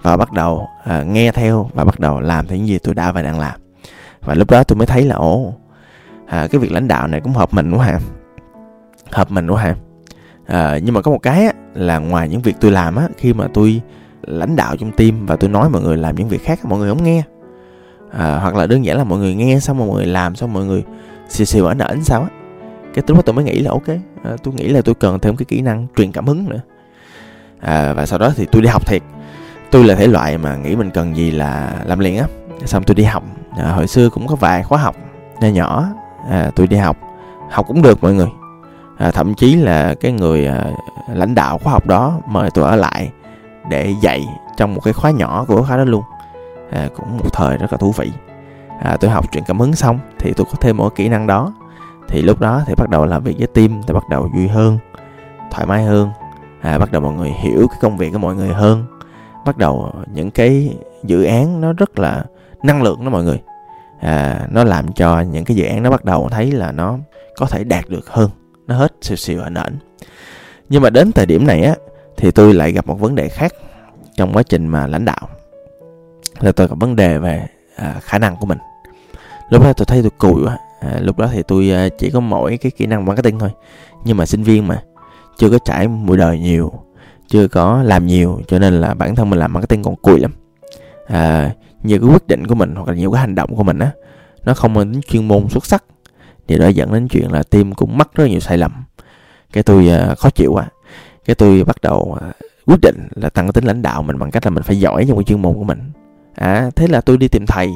và 0.01 0.17
bắt 0.17 0.31
đầu 0.31 0.67
à, 0.83 1.03
nghe 1.03 1.31
theo 1.31 1.69
và 1.73 1.83
bắt 1.83 1.99
đầu 1.99 2.19
làm 2.19 2.47
những 2.47 2.67
gì 2.67 2.79
tôi 2.79 2.93
đã 2.93 3.11
và 3.11 3.21
đang 3.21 3.39
làm 3.39 3.62
và 4.25 4.33
lúc 4.33 4.51
đó 4.51 4.63
tôi 4.63 4.75
mới 4.75 4.87
thấy 4.87 5.05
là 5.05 5.15
ồ 5.15 5.53
à, 6.27 6.47
cái 6.51 6.59
việc 6.59 6.71
lãnh 6.71 6.87
đạo 6.87 7.07
này 7.07 7.21
cũng 7.21 7.33
hợp 7.33 7.53
mình 7.53 7.71
quá 7.71 7.85
ha. 7.85 7.99
Hợp 9.11 9.31
mình 9.31 9.47
quá 9.47 9.61
ha. 9.61 9.75
À, 10.45 10.77
nhưng 10.83 10.93
mà 10.93 11.01
có 11.01 11.11
một 11.11 11.19
cái 11.21 11.45
á, 11.45 11.53
là 11.73 11.97
ngoài 11.97 12.29
những 12.29 12.41
việc 12.41 12.55
tôi 12.59 12.71
làm 12.71 12.95
á 12.95 13.07
khi 13.17 13.33
mà 13.33 13.47
tôi 13.53 13.81
lãnh 14.21 14.55
đạo 14.55 14.77
trong 14.77 14.91
team 14.91 15.25
và 15.25 15.35
tôi 15.35 15.49
nói 15.49 15.69
mọi 15.69 15.81
người 15.81 15.97
làm 15.97 16.15
những 16.15 16.29
việc 16.29 16.43
khác 16.43 16.65
mọi 16.65 16.79
người 16.79 16.89
không 16.89 17.03
nghe. 17.03 17.23
À, 18.11 18.37
hoặc 18.41 18.55
là 18.55 18.67
đơn 18.67 18.85
giản 18.85 18.97
là 18.97 19.03
mọi 19.03 19.19
người 19.19 19.35
nghe 19.35 19.59
xong 19.59 19.77
mọi 19.77 19.87
người 19.87 20.05
làm 20.05 20.35
xong 20.35 20.53
mọi 20.53 20.65
người 20.65 20.83
xìu 21.29 21.45
xìu 21.45 21.65
ở 21.65 21.73
nển 21.73 22.03
sao 22.03 22.21
á. 22.21 22.27
Cái 22.93 23.03
lúc 23.07 23.17
đó 23.17 23.21
tôi 23.25 23.33
mới 23.33 23.45
nghĩ 23.45 23.59
là 23.59 23.71
ok 23.71 23.87
à, 24.23 24.31
tôi 24.43 24.53
nghĩ 24.53 24.67
là 24.67 24.81
tôi 24.81 24.95
cần 24.95 25.19
thêm 25.19 25.35
cái 25.35 25.45
kỹ 25.45 25.61
năng 25.61 25.87
truyền 25.95 26.11
cảm 26.11 26.27
hứng 26.27 26.49
nữa. 26.49 26.59
À, 27.59 27.93
và 27.93 28.05
sau 28.05 28.19
đó 28.19 28.33
thì 28.35 28.45
tôi 28.51 28.61
đi 28.61 28.67
học 28.67 28.87
thiệt. 28.87 29.01
Tôi 29.71 29.83
là 29.83 29.95
thể 29.95 30.07
loại 30.07 30.37
mà 30.37 30.55
nghĩ 30.55 30.75
mình 30.75 30.91
cần 30.91 31.15
gì 31.15 31.31
là 31.31 31.73
làm 31.85 31.99
liền 31.99 32.17
á. 32.17 32.25
Xong 32.65 32.83
tôi 32.83 32.95
đi 32.95 33.03
học 33.03 33.23
à, 33.57 33.71
hồi 33.71 33.87
xưa 33.87 34.09
cũng 34.09 34.27
có 34.27 34.35
vài 34.35 34.63
khóa 34.63 34.77
học 34.77 34.95
nhỏ 35.41 35.47
nhỏ 35.47 35.85
à, 36.29 36.51
tôi 36.55 36.67
đi 36.67 36.77
học. 36.77 36.97
Học 37.49 37.65
cũng 37.67 37.81
được 37.81 38.03
mọi 38.03 38.13
người. 38.13 38.29
À, 38.97 39.11
thậm 39.11 39.33
chí 39.33 39.55
là 39.55 39.95
cái 39.99 40.11
người 40.11 40.47
à, 40.47 40.65
lãnh 41.07 41.35
đạo 41.35 41.57
khóa 41.57 41.73
học 41.73 41.87
đó 41.87 42.19
mời 42.27 42.49
tôi 42.53 42.65
ở 42.65 42.75
lại 42.75 43.11
để 43.69 43.95
dạy 44.01 44.25
trong 44.57 44.73
một 44.73 44.81
cái 44.83 44.93
khóa 44.93 45.11
nhỏ 45.11 45.45
của 45.47 45.63
khóa 45.63 45.77
đó 45.77 45.83
luôn. 45.83 46.03
À, 46.71 46.87
cũng 46.95 47.17
một 47.17 47.33
thời 47.33 47.57
rất 47.57 47.71
là 47.71 47.77
thú 47.77 47.93
vị. 47.97 48.11
À, 48.81 48.97
tôi 48.99 49.11
học 49.11 49.25
chuyện 49.31 49.43
cảm 49.47 49.59
hứng 49.59 49.75
xong 49.75 49.99
thì 50.19 50.33
tôi 50.33 50.45
có 50.45 50.57
thêm 50.61 50.77
một 50.77 50.95
kỹ 50.95 51.09
năng 51.09 51.27
đó. 51.27 51.53
Thì 52.07 52.21
lúc 52.21 52.39
đó 52.39 52.61
thì 52.65 52.75
bắt 52.75 52.89
đầu 52.89 53.05
làm 53.05 53.23
việc 53.23 53.35
với 53.37 53.47
team 53.47 53.81
thì 53.87 53.93
bắt 53.93 54.09
đầu 54.09 54.29
vui 54.35 54.47
hơn 54.47 54.77
thoải 55.51 55.67
mái 55.67 55.83
hơn. 55.83 56.09
À, 56.61 56.77
bắt 56.77 56.91
đầu 56.91 57.01
mọi 57.01 57.13
người 57.13 57.29
hiểu 57.29 57.67
cái 57.67 57.77
công 57.81 57.97
việc 57.97 58.11
của 58.13 58.19
mọi 58.19 58.35
người 58.35 58.53
hơn. 58.53 58.85
Bắt 59.45 59.57
đầu 59.57 59.91
những 60.13 60.31
cái 60.31 60.77
dự 61.03 61.23
án 61.23 61.61
nó 61.61 61.73
rất 61.73 61.99
là 61.99 62.23
năng 62.63 62.83
lượng 62.83 63.03
đó 63.03 63.09
mọi 63.09 63.23
người. 63.23 63.41
À, 63.99 64.47
nó 64.51 64.63
làm 64.63 64.93
cho 64.93 65.21
những 65.21 65.45
cái 65.45 65.57
dự 65.57 65.65
án 65.65 65.83
nó 65.83 65.89
bắt 65.89 66.05
đầu 66.05 66.29
thấy 66.29 66.51
là 66.51 66.71
nó 66.71 66.97
có 67.37 67.45
thể 67.45 67.63
đạt 67.63 67.89
được 67.89 68.09
hơn 68.09 68.29
nó 68.67 68.75
hết 68.75 68.93
xìu 69.01 69.15
xìu 69.15 69.41
ảnh 69.41 69.53
ảnh. 69.53 69.77
Nhưng 70.69 70.81
mà 70.81 70.89
đến 70.89 71.11
thời 71.11 71.25
điểm 71.25 71.47
này 71.47 71.63
á 71.63 71.75
thì 72.17 72.31
tôi 72.31 72.53
lại 72.53 72.71
gặp 72.71 72.87
một 72.87 72.99
vấn 72.99 73.15
đề 73.15 73.29
khác 73.29 73.53
trong 74.15 74.33
quá 74.33 74.43
trình 74.43 74.67
mà 74.67 74.87
lãnh 74.87 75.05
đạo. 75.05 75.29
Là 76.39 76.51
tôi 76.51 76.67
gặp 76.67 76.75
vấn 76.79 76.95
đề 76.95 77.17
về 77.17 77.47
à, 77.75 77.95
khả 78.01 78.19
năng 78.19 78.35
của 78.35 78.45
mình. 78.45 78.57
Lúc 79.49 79.63
đó 79.63 79.73
tôi 79.73 79.85
thấy 79.85 80.01
tôi 80.01 80.11
cùi 80.17 80.43
quá. 80.45 80.57
À, 80.79 80.99
lúc 80.99 81.17
đó 81.17 81.29
thì 81.33 81.43
tôi 81.47 81.71
à, 81.71 81.87
chỉ 81.97 82.09
có 82.09 82.19
mỗi 82.19 82.57
cái 82.57 82.71
kỹ 82.71 82.85
năng 82.85 83.05
marketing 83.05 83.39
thôi. 83.39 83.49
Nhưng 84.05 84.17
mà 84.17 84.25
sinh 84.25 84.43
viên 84.43 84.67
mà 84.67 84.83
chưa 85.37 85.49
có 85.49 85.57
trải 85.65 85.87
mùi 85.87 86.17
đời 86.17 86.39
nhiều 86.39 86.71
chưa 87.27 87.47
có 87.47 87.83
làm 87.83 88.07
nhiều 88.07 88.41
cho 88.47 88.59
nên 88.59 88.73
là 88.81 88.93
bản 88.93 89.15
thân 89.15 89.29
mình 89.29 89.39
làm 89.39 89.53
marketing 89.53 89.83
còn 89.83 89.95
cùi 89.95 90.19
lắm. 90.19 90.33
À, 91.07 91.51
nhiều 91.83 91.99
cái 91.99 92.09
quyết 92.09 92.27
định 92.27 92.47
của 92.47 92.55
mình 92.55 92.75
hoặc 92.75 92.87
là 92.87 92.93
nhiều 92.93 93.11
cái 93.11 93.21
hành 93.21 93.35
động 93.35 93.55
của 93.55 93.63
mình 93.63 93.79
á 93.79 93.91
nó 94.45 94.53
không 94.53 94.73
mang 94.73 94.93
tính 94.93 95.01
chuyên 95.01 95.27
môn 95.27 95.49
xuất 95.49 95.65
sắc. 95.65 95.83
Thì 96.47 96.57
đó 96.57 96.67
dẫn 96.67 96.93
đến 96.93 97.07
chuyện 97.07 97.31
là 97.31 97.43
team 97.43 97.73
cũng 97.73 97.97
mắc 97.97 98.09
rất 98.15 98.25
nhiều 98.25 98.39
sai 98.39 98.57
lầm. 98.57 98.83
Cái 99.53 99.63
tôi 99.63 99.89
uh, 100.11 100.17
khó 100.17 100.29
chịu 100.29 100.53
quá. 100.53 100.67
Cái 101.25 101.35
tôi 101.35 101.63
bắt 101.63 101.75
đầu 101.81 102.17
uh, 102.29 102.35
quyết 102.65 102.81
định 102.81 103.07
là 103.15 103.29
tăng 103.29 103.45
cái 103.45 103.53
tính 103.53 103.63
lãnh 103.63 103.81
đạo 103.81 104.03
mình 104.03 104.19
bằng 104.19 104.31
cách 104.31 104.45
là 104.45 104.49
mình 104.49 104.63
phải 104.63 104.79
giỏi 104.79 105.05
trong 105.07 105.17
cái 105.17 105.23
chuyên 105.23 105.41
môn 105.41 105.53
của 105.53 105.63
mình. 105.63 105.91
À 106.35 106.69
thế 106.75 106.87
là 106.87 107.01
tôi 107.01 107.17
đi 107.17 107.27
tìm 107.27 107.45
thầy. 107.45 107.69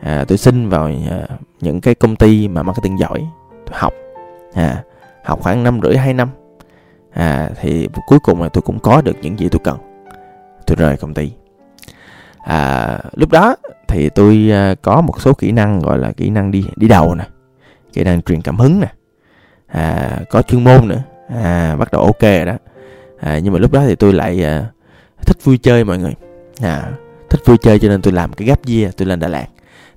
À, 0.00 0.24
tôi 0.28 0.38
xin 0.38 0.68
vào 0.68 0.90
uh, 0.90 1.30
những 1.60 1.80
cái 1.80 1.94
công 1.94 2.16
ty 2.16 2.48
mà 2.48 2.62
marketing 2.62 2.98
giỏi. 2.98 3.26
Tôi 3.66 3.74
học. 3.78 3.92
À 4.54 4.82
học 5.24 5.40
khoảng 5.42 5.62
năm 5.62 5.80
rưỡi 5.82 5.96
hai 5.96 6.14
năm. 6.14 6.28
À 7.12 7.50
thì 7.60 7.88
cuối 8.06 8.18
cùng 8.22 8.42
là 8.42 8.48
tôi 8.48 8.62
cũng 8.62 8.78
có 8.78 9.02
được 9.02 9.16
những 9.22 9.38
gì 9.38 9.48
tôi 9.48 9.60
cần. 9.64 9.78
Tôi 10.66 10.76
rời 10.76 10.96
công 10.96 11.14
ty 11.14 11.32
à, 12.44 12.98
lúc 13.12 13.30
đó 13.30 13.56
thì 13.88 14.08
tôi 14.08 14.48
à, 14.52 14.74
có 14.82 15.00
một 15.00 15.20
số 15.20 15.32
kỹ 15.32 15.52
năng 15.52 15.80
gọi 15.80 15.98
là 15.98 16.12
kỹ 16.12 16.30
năng 16.30 16.50
đi 16.50 16.64
đi 16.76 16.88
đầu 16.88 17.14
nè 17.14 17.24
kỹ 17.92 18.04
năng 18.04 18.22
truyền 18.22 18.42
cảm 18.42 18.58
hứng 18.58 18.80
nè 18.80 18.92
à, 19.66 20.18
có 20.30 20.42
chuyên 20.42 20.64
môn 20.64 20.88
nữa 20.88 21.02
à, 21.42 21.76
bắt 21.76 21.92
đầu 21.92 22.02
ok 22.02 22.20
rồi 22.20 22.44
đó. 22.44 22.56
À, 23.20 23.38
nhưng 23.38 23.52
mà 23.52 23.58
lúc 23.58 23.72
đó 23.72 23.82
thì 23.86 23.94
tôi 23.94 24.12
lại 24.12 24.44
à, 24.44 24.64
thích 25.26 25.36
vui 25.44 25.58
chơi 25.58 25.84
mọi 25.84 25.98
người 25.98 26.14
à, 26.60 26.90
thích 27.30 27.40
vui 27.44 27.56
chơi 27.58 27.78
cho 27.78 27.88
nên 27.88 28.02
tôi 28.02 28.12
làm 28.12 28.32
cái 28.32 28.48
gap 28.48 28.66
year 28.66 28.94
tôi 28.96 29.06
lên 29.06 29.20
Đà 29.20 29.28
Lạt. 29.28 29.46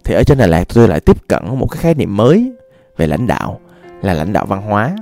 Thì 0.04 0.14
ở 0.16 0.24
trên 0.24 0.38
Đà 0.38 0.48
Lạt 0.48 0.64
tôi 0.74 0.88
lại 0.88 1.00
tiếp 1.00 1.28
cận 1.28 1.44
một 1.60 1.68
cái 1.72 1.82
khái 1.82 1.94
niệm 1.94 2.18
mới 2.18 2.52
về 2.98 3.08
lãnh 3.08 3.28
đạo 3.28 3.60
là 4.02 4.14
lãnh 4.14 4.34
đạo 4.34 4.46
văn 4.46 4.62
hóa. 4.62 4.96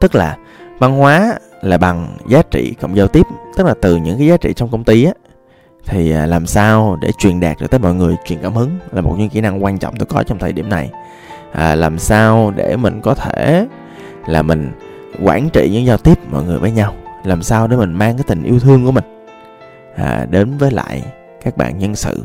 Tức 0.00 0.14
là 0.14 0.36
văn 0.78 0.98
hóa 0.98 1.38
là 1.62 1.78
bằng 1.78 2.16
giá 2.28 2.42
trị 2.42 2.74
cộng 2.80 2.96
giao 2.96 3.08
tiếp 3.08 3.26
tức 3.56 3.66
là 3.66 3.74
từ 3.80 3.96
những 3.96 4.18
cái 4.18 4.26
giá 4.26 4.36
trị 4.36 4.52
trong 4.52 4.70
công 4.70 4.84
ty 4.84 5.04
á 5.04 5.12
thì 5.88 6.12
à, 6.12 6.26
làm 6.26 6.46
sao 6.46 6.98
để 7.00 7.12
truyền 7.18 7.40
đạt 7.40 7.56
được 7.60 7.70
tới 7.70 7.80
mọi 7.80 7.94
người 7.94 8.16
truyền 8.24 8.38
cảm 8.42 8.54
hứng 8.54 8.78
là 8.92 9.00
một 9.00 9.14
những 9.18 9.28
kỹ 9.28 9.40
năng 9.40 9.64
quan 9.64 9.78
trọng 9.78 9.96
tôi 9.96 10.06
có 10.06 10.22
trong 10.22 10.38
thời 10.38 10.52
điểm 10.52 10.68
này. 10.68 10.90
À, 11.52 11.74
làm 11.74 11.98
sao 11.98 12.52
để 12.56 12.76
mình 12.76 13.00
có 13.00 13.14
thể 13.14 13.66
là 14.26 14.42
mình 14.42 14.72
quản 15.22 15.48
trị 15.52 15.70
những 15.72 15.86
giao 15.86 15.96
tiếp 15.96 16.18
mọi 16.30 16.44
người 16.44 16.58
với 16.58 16.70
nhau. 16.70 16.94
Làm 17.24 17.42
sao 17.42 17.66
để 17.66 17.76
mình 17.76 17.92
mang 17.92 18.16
cái 18.16 18.24
tình 18.26 18.42
yêu 18.42 18.58
thương 18.58 18.84
của 18.84 18.92
mình 18.92 19.04
à, 19.96 20.26
đến 20.30 20.58
với 20.58 20.70
lại 20.70 21.02
các 21.42 21.56
bạn 21.56 21.78
nhân 21.78 21.94
sự 21.94 22.24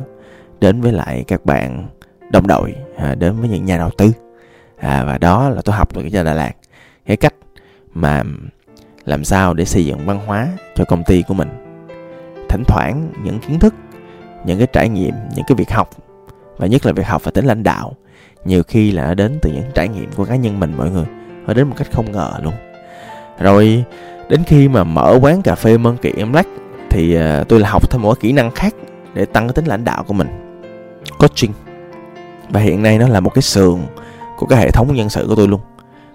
đến 0.61 0.81
với 0.81 0.91
lại 0.91 1.23
các 1.27 1.45
bạn 1.45 1.87
đồng 2.31 2.47
đội 2.47 2.75
à, 2.97 3.15
đến 3.15 3.39
với 3.39 3.49
những 3.49 3.65
nhà 3.65 3.77
đầu 3.77 3.89
tư. 3.97 4.11
À, 4.77 5.03
và 5.03 5.17
đó 5.17 5.49
là 5.49 5.61
tôi 5.61 5.75
học 5.75 5.95
được 5.95 6.01
ở 6.13 6.23
Đà 6.23 6.33
Lạt. 6.33 6.51
Cái 7.05 7.17
cách 7.17 7.33
mà 7.93 8.23
làm 9.05 9.23
sao 9.23 9.53
để 9.53 9.65
xây 9.65 9.85
dựng 9.85 10.05
văn 10.05 10.19
hóa 10.25 10.47
cho 10.75 10.85
công 10.85 11.03
ty 11.03 11.23
của 11.27 11.33
mình 11.33 11.62
thỉnh 12.53 12.63
thoảng 12.67 13.09
những 13.23 13.39
kiến 13.39 13.59
thức, 13.59 13.73
những 14.45 14.57
cái 14.57 14.67
trải 14.73 14.89
nghiệm, 14.89 15.13
những 15.35 15.45
cái 15.47 15.55
việc 15.55 15.71
học, 15.71 15.89
và 16.57 16.67
nhất 16.67 16.85
là 16.85 16.91
việc 16.91 17.07
học 17.07 17.21
và 17.23 17.31
tính 17.31 17.45
lãnh 17.45 17.63
đạo, 17.63 17.93
nhiều 18.45 18.63
khi 18.63 18.91
là 18.91 19.07
nó 19.07 19.13
đến 19.13 19.39
từ 19.41 19.51
những 19.51 19.71
trải 19.75 19.87
nghiệm 19.87 20.11
của 20.15 20.25
cá 20.25 20.35
nhân 20.35 20.59
mình 20.59 20.73
mọi 20.77 20.89
người, 20.89 21.05
nó 21.47 21.53
đến 21.53 21.67
một 21.67 21.75
cách 21.77 21.87
không 21.91 22.11
ngờ 22.11 22.31
luôn. 22.43 22.53
Rồi, 23.39 23.83
đến 24.29 24.43
khi 24.47 24.67
mà 24.67 24.83
mở 24.83 25.19
quán 25.21 25.41
cà 25.41 25.55
phê 25.55 25.77
Mân 25.77 25.97
Kỳ 25.97 26.13
Em 26.17 26.33
lắc 26.33 26.47
thì 26.89 27.15
à, 27.15 27.43
tôi 27.49 27.59
là 27.59 27.69
học 27.69 27.91
thêm 27.91 28.01
một 28.01 28.19
kỹ 28.19 28.31
năng 28.31 28.51
khác 28.51 28.75
để 29.13 29.25
tăng 29.25 29.47
cái 29.47 29.53
tính 29.53 29.65
lãnh 29.65 29.83
đạo 29.83 30.03
của 30.03 30.13
mình, 30.13 30.27
coaching. 31.19 31.51
Và 32.49 32.59
hiện 32.59 32.83
nay 32.83 32.97
nó 32.97 33.07
là 33.07 33.19
một 33.19 33.33
cái 33.33 33.41
sườn 33.41 33.79
của 34.37 34.45
cái 34.45 34.59
hệ 34.59 34.71
thống 34.71 34.93
nhân 34.95 35.09
sự 35.09 35.25
của 35.29 35.35
tôi 35.35 35.47
luôn. 35.47 35.61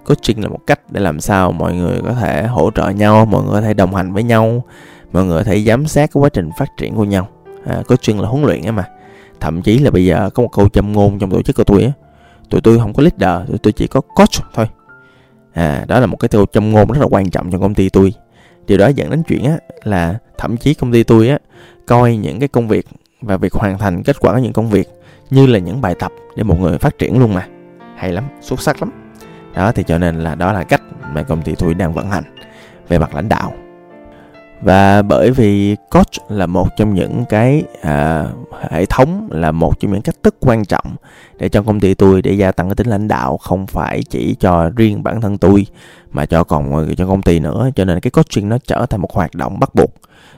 Coaching 0.05 0.43
là 0.43 0.49
một 0.49 0.59
cách 0.67 0.79
để 0.89 1.01
làm 1.01 1.19
sao 1.19 1.51
mọi 1.51 1.73
người 1.73 2.01
có 2.05 2.13
thể 2.13 2.47
hỗ 2.47 2.71
trợ 2.75 2.89
nhau, 2.89 3.25
mọi 3.25 3.43
người 3.43 3.53
có 3.53 3.61
thể 3.61 3.73
đồng 3.73 3.95
hành 3.95 4.13
với 4.13 4.23
nhau 4.23 4.63
mọi 5.11 5.25
người 5.25 5.37
có 5.37 5.43
thể 5.43 5.63
giám 5.63 5.87
sát 5.87 6.09
cái 6.13 6.21
quá 6.21 6.29
trình 6.29 6.49
phát 6.57 6.69
triển 6.77 6.95
của 6.95 7.03
nhau. 7.03 7.27
À, 7.65 7.81
coaching 7.87 8.21
là 8.21 8.29
huấn 8.29 8.43
luyện 8.43 8.63
á 8.63 8.71
mà. 8.71 8.85
Thậm 9.39 9.61
chí 9.61 9.79
là 9.79 9.91
bây 9.91 10.05
giờ 10.05 10.29
có 10.33 10.43
một 10.43 10.49
câu 10.51 10.69
châm 10.69 10.91
ngôn 10.91 11.19
trong 11.19 11.31
tổ 11.31 11.41
chức 11.41 11.55
của 11.55 11.63
tôi 11.63 11.83
á. 11.83 11.91
Tụi 12.49 12.61
tôi 12.61 12.79
không 12.79 12.93
có 12.93 13.03
leader 13.03 13.49
tụi 13.49 13.57
tôi 13.57 13.73
chỉ 13.73 13.87
có 13.87 14.01
coach 14.01 14.53
thôi. 14.53 14.69
À 15.53 15.85
đó 15.87 15.99
là 15.99 16.05
một 16.05 16.17
cái 16.17 16.29
câu 16.29 16.45
châm 16.45 16.71
ngôn 16.71 16.91
rất 16.91 16.99
là 16.99 17.07
quan 17.09 17.29
trọng 17.29 17.51
trong 17.51 17.61
công 17.61 17.73
ty 17.73 17.89
tôi. 17.89 18.13
Điều 18.67 18.77
đó 18.77 18.87
dẫn 18.87 19.09
đến 19.09 19.23
chuyện 19.27 19.45
á 19.45 19.57
là 19.83 20.17
thậm 20.37 20.57
chí 20.57 20.73
công 20.73 20.91
ty 20.91 21.03
tôi 21.03 21.29
á 21.29 21.37
coi 21.85 22.15
những 22.15 22.39
cái 22.39 22.47
công 22.47 22.67
việc 22.67 22.85
và 23.21 23.37
việc 23.37 23.53
hoàn 23.53 23.77
thành 23.77 24.03
kết 24.03 24.19
quả 24.19 24.33
của 24.33 24.39
những 24.39 24.53
công 24.53 24.69
việc 24.69 24.89
như 25.29 25.45
là 25.45 25.59
những 25.59 25.81
bài 25.81 25.95
tập 25.99 26.11
để 26.35 26.43
một 26.43 26.59
người 26.59 26.77
phát 26.77 26.97
triển 26.97 27.19
luôn 27.19 27.33
mà. 27.33 27.47
Hay 27.95 28.13
lắm 28.13 28.23
xuất 28.41 28.61
sắc 28.61 28.81
lắm. 28.81 28.91
Đó 29.55 29.71
thì 29.71 29.83
cho 29.83 29.97
nên 29.97 30.19
là 30.19 30.35
đó 30.35 30.53
là 30.53 30.63
cách 30.63 30.81
mà 31.13 31.23
công 31.23 31.41
ty 31.41 31.55
tôi 31.55 31.73
đang 31.73 31.93
vận 31.93 32.09
hành 32.09 32.23
về 32.87 32.99
mặt 32.99 33.15
lãnh 33.15 33.29
đạo 33.29 33.53
và 34.61 35.01
bởi 35.01 35.31
vì 35.31 35.75
coach 35.91 36.31
là 36.31 36.45
một 36.45 36.67
trong 36.77 36.93
những 36.93 37.25
cái 37.29 37.63
à, 37.81 38.25
hệ 38.69 38.85
thống 38.85 39.27
là 39.31 39.51
một 39.51 39.79
trong 39.79 39.91
những 39.91 40.01
cách 40.01 40.15
thức 40.23 40.35
quan 40.39 40.65
trọng 40.65 40.95
để 41.37 41.49
cho 41.49 41.61
công 41.61 41.79
ty 41.79 41.93
tôi 41.93 42.21
để 42.21 42.31
gia 42.31 42.51
tăng 42.51 42.67
cái 42.67 42.75
tính 42.75 42.87
lãnh 42.87 43.07
đạo 43.07 43.37
không 43.37 43.67
phải 43.67 44.03
chỉ 44.09 44.35
cho 44.39 44.69
riêng 44.75 45.03
bản 45.03 45.21
thân 45.21 45.37
tôi 45.37 45.65
mà 46.11 46.25
cho 46.25 46.43
còn 46.43 46.93
cho 46.97 47.07
công 47.07 47.21
ty 47.21 47.39
nữa. 47.39 47.69
Cho 47.75 47.85
nên 47.85 47.99
cái 47.99 48.11
coaching 48.11 48.49
nó 48.49 48.57
trở 48.67 48.85
thành 48.85 49.01
một 49.01 49.13
hoạt 49.13 49.35
động 49.35 49.59
bắt 49.59 49.75
buộc. 49.75 49.93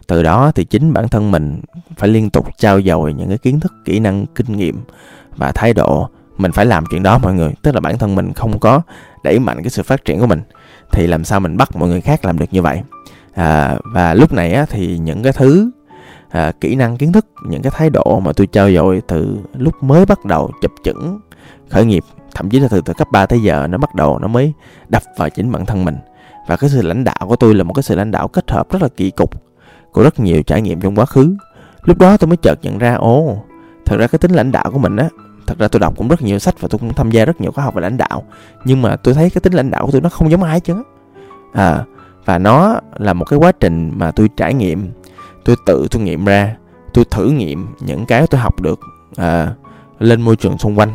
Từ 0.07 0.23
đó 0.23 0.51
thì 0.55 0.65
chính 0.65 0.93
bản 0.93 1.07
thân 1.07 1.31
mình 1.31 1.61
phải 1.97 2.09
liên 2.09 2.29
tục 2.29 2.47
trao 2.57 2.81
dồi 2.81 3.13
những 3.13 3.29
cái 3.29 3.37
kiến 3.37 3.59
thức 3.59 3.73
kỹ 3.85 3.99
năng 3.99 4.25
kinh 4.25 4.57
nghiệm 4.57 4.83
và 5.35 5.51
thái 5.51 5.73
độ. 5.73 6.09
Mình 6.37 6.51
phải 6.51 6.65
làm 6.65 6.83
chuyện 6.91 7.03
đó 7.03 7.17
mọi 7.17 7.33
người 7.33 7.53
tức 7.61 7.75
là 7.75 7.79
bản 7.79 7.97
thân 7.97 8.15
mình 8.15 8.33
không 8.33 8.59
có 8.59 8.81
đẩy 9.23 9.39
mạnh 9.39 9.57
cái 9.63 9.69
sự 9.69 9.83
phát 9.83 10.05
triển 10.05 10.19
của 10.19 10.27
mình 10.27 10.41
thì 10.91 11.07
làm 11.07 11.23
sao 11.23 11.39
mình 11.39 11.57
bắt 11.57 11.75
mọi 11.75 11.89
người 11.89 12.01
khác 12.01 12.25
làm 12.25 12.39
được 12.39 12.45
như 12.51 12.61
vậy? 12.61 12.81
À, 13.33 13.77
và 13.83 14.13
lúc 14.13 14.33
này 14.33 14.53
á, 14.53 14.65
thì 14.69 14.97
những 14.97 15.23
cái 15.23 15.33
thứ 15.33 15.71
à, 16.29 16.51
kỹ 16.61 16.75
năng 16.75 16.97
kiến 16.97 17.11
thức 17.11 17.25
những 17.47 17.61
cái 17.61 17.71
thái 17.75 17.89
độ 17.89 18.19
mà 18.19 18.31
tôi 18.33 18.47
trao 18.47 18.71
dồi 18.71 19.01
từ 19.07 19.37
lúc 19.57 19.83
mới 19.83 20.05
bắt 20.05 20.25
đầu 20.25 20.51
chập 20.61 20.71
chững 20.83 21.19
khởi 21.69 21.85
nghiệp 21.85 22.03
thậm 22.35 22.49
chí 22.49 22.59
là 22.59 22.67
từ 22.71 22.81
từ 22.81 22.93
cấp 22.93 23.07
3 23.11 23.25
tới 23.25 23.39
giờ 23.39 23.67
nó 23.67 23.77
bắt 23.77 23.95
đầu 23.95 24.19
nó 24.19 24.27
mới 24.27 24.53
đập 24.89 25.03
vào 25.17 25.29
chính 25.29 25.51
bản 25.51 25.65
thân 25.65 25.85
mình. 25.85 25.95
Và 26.47 26.57
cái 26.57 26.69
sự 26.69 26.81
lãnh 26.81 27.03
đạo 27.03 27.25
của 27.27 27.35
tôi 27.35 27.55
là 27.55 27.63
một 27.63 27.73
cái 27.73 27.83
sự 27.83 27.95
lãnh 27.95 28.11
đạo 28.11 28.27
kết 28.27 28.51
hợp 28.51 28.71
rất 28.71 28.81
là 28.81 28.87
kỳ 28.87 29.11
cục 29.11 29.43
của 29.91 30.03
rất 30.03 30.19
nhiều 30.19 30.43
trải 30.43 30.61
nghiệm 30.61 30.81
trong 30.81 30.95
quá 30.95 31.05
khứ. 31.05 31.35
Lúc 31.83 31.97
đó 31.97 32.17
tôi 32.17 32.27
mới 32.27 32.37
chợt 32.37 32.59
nhận 32.61 32.77
ra 32.77 32.93
ồ 32.93 33.37
thật 33.85 33.97
ra 33.99 34.07
cái 34.07 34.19
tính 34.19 34.31
lãnh 34.31 34.51
đạo 34.51 34.71
của 34.71 34.79
mình 34.79 34.95
á 34.95 35.09
thật 35.47 35.59
ra 35.59 35.67
tôi 35.67 35.79
đọc 35.79 35.93
cũng 35.97 36.07
rất 36.07 36.21
nhiều 36.21 36.39
sách 36.39 36.61
và 36.61 36.67
tôi 36.71 36.79
cũng 36.79 36.93
tham 36.93 37.11
gia 37.11 37.25
rất 37.25 37.41
nhiều 37.41 37.51
khóa 37.51 37.65
học 37.65 37.73
về 37.73 37.81
lãnh 37.81 37.97
đạo 37.97 38.23
nhưng 38.65 38.81
mà 38.81 38.95
tôi 38.95 39.13
thấy 39.13 39.29
cái 39.29 39.41
tính 39.41 39.53
lãnh 39.53 39.71
đạo 39.71 39.85
của 39.85 39.91
tôi 39.91 40.01
nó 40.01 40.09
không 40.09 40.31
giống 40.31 40.43
ai 40.43 40.59
chứ 40.59 40.83
à 41.53 41.83
và 42.25 42.37
nó 42.37 42.79
là 42.97 43.13
một 43.13 43.25
cái 43.25 43.39
quá 43.39 43.51
trình 43.51 43.91
mà 43.95 44.11
tôi 44.11 44.29
trải 44.37 44.53
nghiệm. 44.53 44.91
Tôi 45.45 45.55
tự 45.65 45.87
tôi 45.91 46.01
nghiệm 46.01 46.25
ra 46.25 46.55
tôi 46.93 47.05
thử 47.11 47.25
nghiệm 47.25 47.67
những 47.79 48.05
cái 48.05 48.27
tôi 48.27 48.41
học 48.41 48.61
được 48.61 48.79
à, 49.17 49.53
lên 49.99 50.21
môi 50.21 50.35
trường 50.35 50.57
xung 50.57 50.79
quanh. 50.79 50.93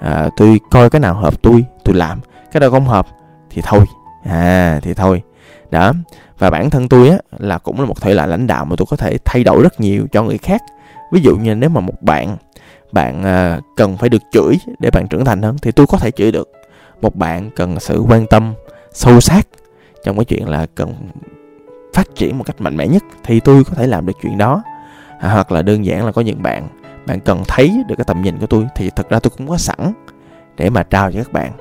À, 0.00 0.28
tôi 0.36 0.60
coi 0.70 0.90
cái 0.90 1.00
nào 1.00 1.14
hợp 1.14 1.42
tôi 1.42 1.64
tôi 1.84 1.94
làm. 1.94 2.20
Cái 2.52 2.60
nào 2.60 2.70
không 2.70 2.86
hợp 2.86 3.06
thì 3.50 3.62
thôi. 3.64 3.84
À 4.24 4.80
thì 4.82 4.94
thôi. 4.94 5.22
Đó. 5.70 5.92
Và 6.38 6.50
bản 6.50 6.70
thân 6.70 6.88
tôi 6.88 7.08
á 7.08 7.18
là 7.38 7.58
cũng 7.58 7.80
là 7.80 7.86
một 7.86 8.00
thể 8.00 8.14
loại 8.14 8.28
lãnh 8.28 8.46
đạo 8.46 8.64
mà 8.64 8.76
tôi 8.76 8.86
có 8.90 8.96
thể 8.96 9.18
thay 9.24 9.44
đổi 9.44 9.62
rất 9.62 9.80
nhiều 9.80 10.06
cho 10.12 10.22
người 10.22 10.38
khác. 10.38 10.62
Ví 11.12 11.20
dụ 11.20 11.36
như 11.36 11.54
nếu 11.54 11.70
mà 11.70 11.80
một 11.80 12.02
bạn 12.02 12.36
bạn 12.92 13.22
à, 13.22 13.60
cần 13.76 13.96
phải 13.96 14.08
được 14.08 14.22
chửi 14.32 14.56
để 14.78 14.90
bạn 14.90 15.06
trưởng 15.08 15.24
thành 15.24 15.42
hơn 15.42 15.56
thì 15.62 15.72
tôi 15.72 15.86
có 15.86 15.98
thể 15.98 16.10
chửi 16.10 16.32
được. 16.32 16.52
Một 17.02 17.16
bạn 17.16 17.50
cần 17.56 17.80
sự 17.80 18.04
quan 18.08 18.26
tâm 18.26 18.54
sâu 18.92 19.20
sát 19.20 19.46
trong 20.04 20.16
cái 20.16 20.24
chuyện 20.24 20.48
là 20.48 20.66
cần 20.74 20.94
phát 21.94 22.14
triển 22.14 22.38
một 22.38 22.44
cách 22.44 22.60
mạnh 22.60 22.76
mẽ 22.76 22.86
nhất 22.86 23.02
thì 23.24 23.40
tôi 23.40 23.64
có 23.64 23.74
thể 23.74 23.86
làm 23.86 24.06
được 24.06 24.12
chuyện 24.22 24.38
đó. 24.38 24.62
À, 25.20 25.30
hoặc 25.32 25.52
là 25.52 25.62
đơn 25.62 25.84
giản 25.84 26.06
là 26.06 26.12
có 26.12 26.22
những 26.22 26.42
bạn 26.42 26.68
bạn 27.06 27.20
cần 27.20 27.42
thấy 27.48 27.84
được 27.88 27.94
cái 27.98 28.04
tầm 28.04 28.22
nhìn 28.22 28.38
của 28.38 28.46
tôi 28.46 28.66
thì 28.76 28.90
thật 28.96 29.08
ra 29.10 29.18
tôi 29.18 29.30
cũng 29.38 29.48
có 29.48 29.56
sẵn 29.56 29.92
để 30.56 30.70
mà 30.70 30.82
trao 30.82 31.12
cho 31.12 31.18
các 31.18 31.32
bạn. 31.32 31.52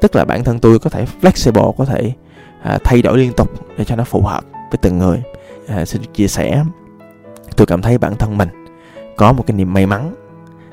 Tức 0.00 0.16
là 0.16 0.24
bản 0.24 0.44
thân 0.44 0.58
tôi 0.58 0.78
có 0.78 0.90
thể 0.90 1.06
flexible 1.20 1.72
có 1.72 1.84
thể 1.84 2.12
à, 2.62 2.78
thay 2.84 3.02
đổi 3.02 3.18
liên 3.18 3.32
tục 3.32 3.50
để 3.78 3.84
cho 3.84 3.96
nó 3.96 4.04
phù 4.04 4.22
hợp 4.22 4.44
với 4.52 4.78
từng 4.82 4.98
người. 4.98 5.22
À, 5.68 5.84
xin 5.84 6.02
chia 6.14 6.28
sẻ. 6.28 6.64
Tôi 7.56 7.66
cảm 7.66 7.82
thấy 7.82 7.98
bản 7.98 8.16
thân 8.16 8.38
mình 8.38 8.48
có 9.16 9.32
một 9.32 9.44
cái 9.46 9.56
niềm 9.56 9.72
may 9.72 9.86
mắn. 9.86 10.14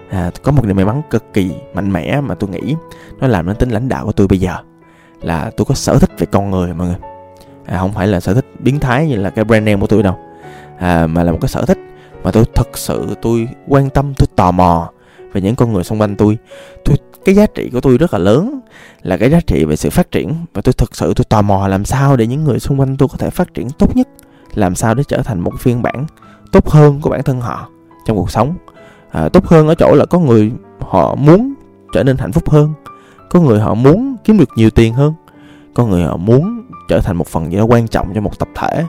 À, 0.10 0.32
có 0.44 0.52
một 0.52 0.66
niềm 0.66 0.76
may 0.76 0.86
mắn 0.86 1.02
cực 1.10 1.34
kỳ 1.34 1.52
mạnh 1.74 1.94
mẽ 1.94 2.22
mà 2.22 2.36
tôi 2.36 2.50
nghĩ 2.50 2.76
nó 3.20 3.28
làm 3.28 3.46
nên 3.46 3.56
tính 3.56 3.70
lãnh 3.70 3.90
đạo 3.90 4.06
của 4.06 4.12
tôi 4.12 4.28
bây 4.28 4.40
giờ 4.40 4.58
là 5.22 5.52
tôi 5.58 5.66
có 5.66 5.76
sở 5.76 6.00
thích 6.00 6.12
về 6.18 6.28
con 6.32 6.52
người 6.52 6.74
mọi 6.74 6.88
người. 6.88 6.98
À, 7.66 7.80
không 7.80 7.94
phải 7.94 8.08
là 8.08 8.20
sở 8.20 8.34
thích 8.34 8.46
biến 8.60 8.80
thái 8.80 9.08
như 9.08 9.16
là 9.16 9.30
cái 9.30 9.46
brand 9.46 9.66
name 9.66 9.82
của 9.82 9.88
tôi 9.88 10.04
đâu. 10.04 10.18
À, 10.80 11.08
mà 11.08 11.24
là 11.24 11.32
một 11.32 11.38
cái 11.42 11.50
sở 11.50 11.66
thích 11.66 11.78
mà 12.24 12.32
tôi 12.32 12.46
thực 12.56 12.78
sự 12.78 13.16
tôi 13.22 13.48
quan 13.68 13.90
tâm 13.90 14.14
tôi 14.18 14.28
tò 14.36 14.52
mò 14.52 14.90
về 15.34 15.42
những 15.42 15.56
con 15.56 15.74
người 15.74 15.84
xung 15.84 16.02
quanh 16.02 16.16
tôi. 16.16 16.38
Tôi 16.86 16.96
cái 17.26 17.36
giá 17.36 17.46
trị 17.46 17.70
của 17.70 17.82
tôi 17.82 17.98
rất 17.98 18.14
là 18.14 18.20
lớn 18.20 18.60
là 19.02 19.18
cái 19.18 19.30
giá 19.30 19.40
trị 19.48 19.66
về 19.66 19.76
sự 19.76 19.90
phát 19.90 20.12
triển 20.12 20.34
và 20.54 20.62
tôi 20.62 20.74
thực 20.74 20.96
sự 20.96 21.14
tôi 21.14 21.26
tò 21.30 21.42
mò 21.42 21.68
làm 21.68 21.86
sao 21.86 22.16
để 22.16 22.28
những 22.28 22.44
người 22.44 22.60
xung 22.60 22.80
quanh 22.80 22.98
tôi 22.98 23.10
có 23.12 23.18
thể 23.18 23.30
phát 23.30 23.54
triển 23.54 23.70
tốt 23.70 23.96
nhất 23.96 24.08
làm 24.54 24.76
sao 24.76 24.96
để 24.96 25.04
trở 25.08 25.22
thành 25.22 25.40
một 25.40 25.52
phiên 25.60 25.82
bản 25.82 26.06
tốt 26.52 26.70
hơn 26.70 27.02
của 27.02 27.10
bản 27.10 27.24
thân 27.24 27.42
họ 27.42 27.70
trong 28.06 28.18
cuộc 28.18 28.32
sống. 28.32 28.56
À, 29.12 29.30
tốt 29.30 29.46
hơn 29.46 29.68
ở 29.68 29.76
chỗ 29.76 29.96
là 29.96 30.06
có 30.06 30.20
người 30.20 30.52
họ 30.80 31.16
muốn 31.16 31.54
trở 31.94 32.04
nên 32.04 32.18
hạnh 32.18 32.32
phúc 32.32 32.50
hơn 32.50 32.74
có 33.30 33.40
người 33.40 33.60
họ 33.60 33.74
muốn 33.74 34.16
kiếm 34.24 34.38
được 34.38 34.50
nhiều 34.56 34.70
tiền 34.70 34.94
hơn. 34.94 35.14
Có 35.74 35.86
người 35.86 36.04
họ 36.04 36.18
muốn 36.18 36.62
trở 36.90 37.00
thành 37.00 37.18
một 37.18 37.28
phần 37.28 37.52
gì 37.52 37.58
đó 37.58 37.64
quan 37.64 37.88
trọng 37.88 38.12
cho 38.16 38.22
một 38.22 38.40
tập 38.40 38.48
thể. 38.56 38.86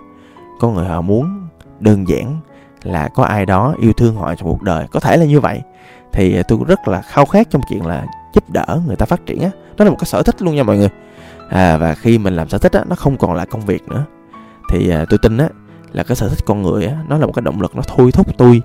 Có 0.60 0.68
người 0.68 0.86
họ 0.86 1.00
muốn 1.00 1.48
đơn 1.80 2.08
giản 2.08 2.40
là 2.82 3.08
có 3.08 3.24
ai 3.24 3.46
đó 3.46 3.74
yêu 3.80 3.92
thương 3.92 4.16
họ 4.16 4.34
trong 4.34 4.48
cuộc 4.48 4.62
đời. 4.62 4.86
Có 4.90 5.00
thể 5.00 5.16
là 5.16 5.24
như 5.24 5.40
vậy. 5.40 5.62
Thì 6.12 6.42
tôi 6.48 6.58
rất 6.66 6.88
là 6.88 7.02
khao 7.02 7.26
khát 7.26 7.50
trong 7.50 7.62
chuyện 7.68 7.86
là 7.86 8.06
giúp 8.34 8.50
đỡ 8.50 8.80
người 8.86 8.96
ta 8.96 9.06
phát 9.06 9.26
triển 9.26 9.42
á. 9.42 9.50
Đó 9.76 9.84
là 9.84 9.90
một 9.90 9.96
cái 9.98 10.06
sở 10.06 10.22
thích 10.22 10.42
luôn 10.42 10.54
nha 10.54 10.62
mọi 10.62 10.76
người. 10.76 10.88
À, 11.50 11.76
và 11.76 11.94
khi 11.94 12.18
mình 12.18 12.36
làm 12.36 12.48
sở 12.48 12.58
thích 12.58 12.72
á 12.72 12.84
nó 12.88 12.96
không 12.96 13.16
còn 13.16 13.34
là 13.34 13.44
công 13.44 13.60
việc 13.60 13.88
nữa. 13.88 14.04
Thì 14.70 14.90
à, 14.90 15.04
tôi 15.10 15.18
tin 15.22 15.38
á 15.38 15.48
là 15.92 16.02
cái 16.02 16.16
sở 16.16 16.28
thích 16.28 16.38
con 16.46 16.62
người 16.62 16.86
á 16.86 16.96
nó 17.08 17.18
là 17.18 17.26
một 17.26 17.32
cái 17.32 17.42
động 17.42 17.60
lực 17.60 17.76
nó 17.76 17.82
thôi 17.86 18.12
thúc 18.12 18.38
tôi 18.38 18.62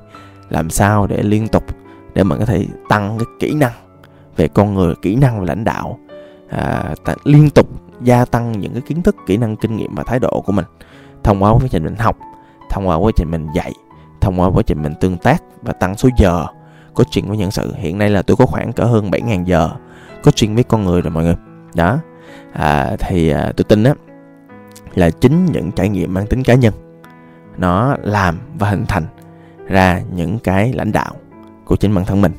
làm 0.49 0.69
sao 0.69 1.07
để 1.07 1.23
liên 1.23 1.47
tục 1.47 1.63
để 2.13 2.23
mình 2.23 2.39
có 2.39 2.45
thể 2.45 2.65
tăng 2.89 3.17
cái 3.17 3.25
kỹ 3.39 3.53
năng 3.53 3.71
về 4.37 4.47
con 4.47 4.73
người 4.73 4.95
kỹ 5.01 5.15
năng 5.15 5.39
và 5.39 5.45
lãnh 5.45 5.63
đạo 5.63 5.99
à, 6.49 6.95
liên 7.23 7.49
tục 7.49 7.69
gia 8.01 8.25
tăng 8.25 8.59
những 8.59 8.73
cái 8.73 8.81
kiến 8.81 9.01
thức 9.01 9.15
kỹ 9.27 9.37
năng 9.37 9.55
kinh 9.55 9.75
nghiệm 9.75 9.95
và 9.95 10.03
thái 10.03 10.19
độ 10.19 10.41
của 10.45 10.51
mình. 10.51 10.65
Thông 11.23 11.43
qua 11.43 11.51
quá 11.51 11.67
trình 11.71 11.83
mình 11.83 11.95
học 11.95 12.17
thông 12.69 12.87
qua 12.87 12.95
quá 12.95 13.11
trình 13.15 13.31
mình 13.31 13.47
dạy 13.55 13.73
thông 14.21 14.39
qua 14.39 14.47
quá 14.47 14.63
trình 14.67 14.81
mình 14.81 14.93
tương 14.99 15.17
tác 15.17 15.43
và 15.61 15.73
tăng 15.73 15.97
số 15.97 16.09
giờ 16.17 16.45
coaching 16.93 17.27
với 17.27 17.37
nhân 17.37 17.51
sự. 17.51 17.73
Hiện 17.77 17.97
nay 17.97 18.09
là 18.09 18.21
tôi 18.21 18.37
có 18.37 18.45
khoảng 18.45 18.73
cỡ 18.73 18.83
hơn 18.83 19.11
7.000 19.11 19.43
giờ 19.43 19.69
coaching 20.23 20.55
với 20.55 20.63
con 20.63 20.85
người 20.85 21.01
rồi 21.01 21.11
mọi 21.11 21.23
người. 21.23 21.35
Đó. 21.75 21.99
À, 22.53 22.95
thì 22.99 23.29
à, 23.29 23.51
tôi 23.57 23.63
tin 23.63 23.83
á 23.83 23.93
là 24.95 25.09
chính 25.09 25.45
những 25.45 25.71
trải 25.71 25.89
nghiệm 25.89 26.13
mang 26.13 26.27
tính 26.27 26.43
cá 26.43 26.53
nhân 26.53 26.73
nó 27.57 27.95
làm 28.01 28.39
và 28.59 28.69
hình 28.69 28.85
thành 28.87 29.05
ra 29.67 30.01
những 30.13 30.39
cái 30.39 30.73
lãnh 30.73 30.91
đạo 30.91 31.15
của 31.65 31.75
chính 31.75 31.95
bản 31.95 32.05
thân 32.05 32.21
mình 32.21 32.31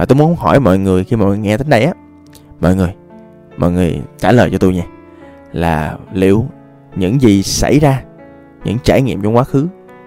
và 0.00 0.06
tôi 0.06 0.16
muốn 0.16 0.36
hỏi 0.36 0.60
mọi 0.60 0.78
người, 0.78 1.04
khi 1.04 1.16
mọi 1.16 1.28
người 1.28 1.38
nghe 1.38 1.56
đến 1.56 1.70
đây 1.70 1.84
á, 1.84 1.92
mọi 2.60 2.76
người 2.76 2.94
mọi 3.56 3.72
người 3.72 4.00
trả 4.18 4.32
lời 4.32 4.50
cho 4.52 4.58
tôi 4.58 4.74
nha, 4.74 4.84
là 5.52 5.98
liệu 6.12 6.44
những 6.96 7.20
gì 7.20 7.42
xảy 7.42 7.78
ra, 7.78 8.02
những 8.64 8.78
trải 8.84 9.02
nghiệm 9.02 9.22
trong 9.22 9.36
quá 9.36 9.44
khứ, 9.44 9.66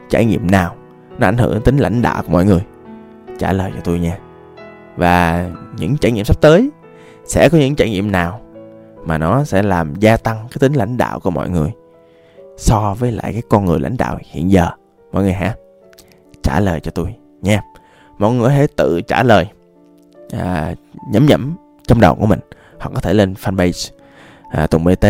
trải 0.10 0.26
nghiệm 0.26 0.52
nào, 0.52 0.76
nó 1.18 1.28
ảnh 1.28 1.38
hưởng 1.38 1.54
đến 1.54 1.62
tính 1.62 1.78
lãnh 1.78 2.02
đạo 2.02 2.24
của 2.24 2.32
mọi 2.32 2.46
người? 2.46 2.62
Trả 3.40 3.54
lời 3.54 3.72
cho 3.76 3.82
tôi 3.84 4.00
nha. 4.00 4.18
Và 4.98 5.48
những 5.78 5.98
trải 5.98 6.12
nghiệm 6.12 6.26
sắp 6.26 6.42
tới, 6.42 6.70
sẽ 7.26 7.50
có 7.50 7.58
những 7.58 7.76
trải 7.76 7.90
nghiệm 7.90 8.12
nào 8.12 8.42
mà 9.06 9.18
nó 9.18 9.44
sẽ 9.44 9.64
làm 9.64 9.96
gia 9.96 10.18
tăng 10.18 10.38
cái 10.38 10.58
tính 10.60 10.74
lãnh 10.74 10.98
đạo 10.98 11.20
của 11.20 11.30
mọi 11.30 11.50
người 11.50 11.72
so 12.58 12.96
với 13.00 13.12
lại 13.12 13.34
cái 13.34 13.42
con 13.50 13.66
người 13.66 13.80
lãnh 13.80 13.98
đạo 13.98 14.18
hiện 14.32 14.52
giờ? 14.52 14.70
Mọi 15.12 15.24
người 15.24 15.34
hả? 15.34 15.56
Trả 16.44 16.60
lời 16.60 16.80
cho 16.80 16.92
tôi 16.92 17.16
nha. 17.42 17.62
Mọi 18.18 18.34
người 18.34 18.52
hãy 18.52 18.68
tự 18.68 19.02
trả 19.02 19.24
lời 19.24 19.48
à, 20.40 20.74
nhẩm 21.12 21.25
nhẩm 21.25 21.56
trong 21.88 22.02
đầu 22.02 22.16
của 22.16 22.25
mình. 22.25 22.40
Hoặc 22.80 22.92
có 22.94 23.02
thể 23.02 23.13
lên 23.13 23.34
fanpage 23.34 23.92
à, 24.52 24.68
tùng 24.68 24.84
bt 24.84 25.06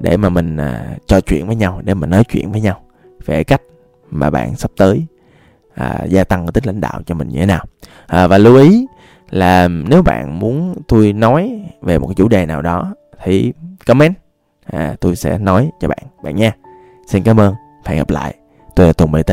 để 0.00 0.16
mà 0.16 0.28
mình 0.28 0.56
à, 0.56 0.96
trò 1.06 1.20
chuyện 1.20 1.46
với 1.46 1.56
nhau 1.56 1.80
để 1.84 1.94
mình 1.94 2.10
nói 2.10 2.24
chuyện 2.24 2.52
với 2.52 2.60
nhau 2.60 2.80
về 3.24 3.44
cách 3.44 3.62
mà 4.10 4.30
bạn 4.30 4.56
sắp 4.56 4.70
tới 4.76 5.06
à, 5.74 6.04
gia 6.08 6.24
tăng 6.24 6.46
cái 6.46 6.52
tính 6.52 6.64
lãnh 6.66 6.80
đạo 6.80 7.00
cho 7.06 7.14
mình 7.14 7.28
như 7.28 7.40
thế 7.40 7.46
nào. 7.46 7.64
À, 8.06 8.26
và 8.26 8.38
lưu 8.38 8.56
ý 8.56 8.86
là 9.30 9.68
nếu 9.68 10.02
bạn 10.02 10.38
muốn 10.38 10.74
tôi 10.88 11.12
nói 11.12 11.62
về 11.82 11.98
một 11.98 12.06
cái 12.06 12.14
chủ 12.14 12.28
đề 12.28 12.46
nào 12.46 12.62
đó 12.62 12.94
thì 13.22 13.52
comment 13.86 14.14
à, 14.66 14.96
tôi 15.00 15.16
sẽ 15.16 15.38
nói 15.38 15.70
cho 15.80 15.88
bạn 15.88 16.02
bạn 16.24 16.36
nha. 16.36 16.52
Xin 17.06 17.22
cảm 17.22 17.40
ơn 17.40 17.54
và 17.84 17.90
hẹn 17.90 17.98
gặp 17.98 18.10
lại. 18.10 18.34
Tôi 18.76 18.86
là 18.86 18.92
tùng 18.92 19.12
bt 19.12 19.30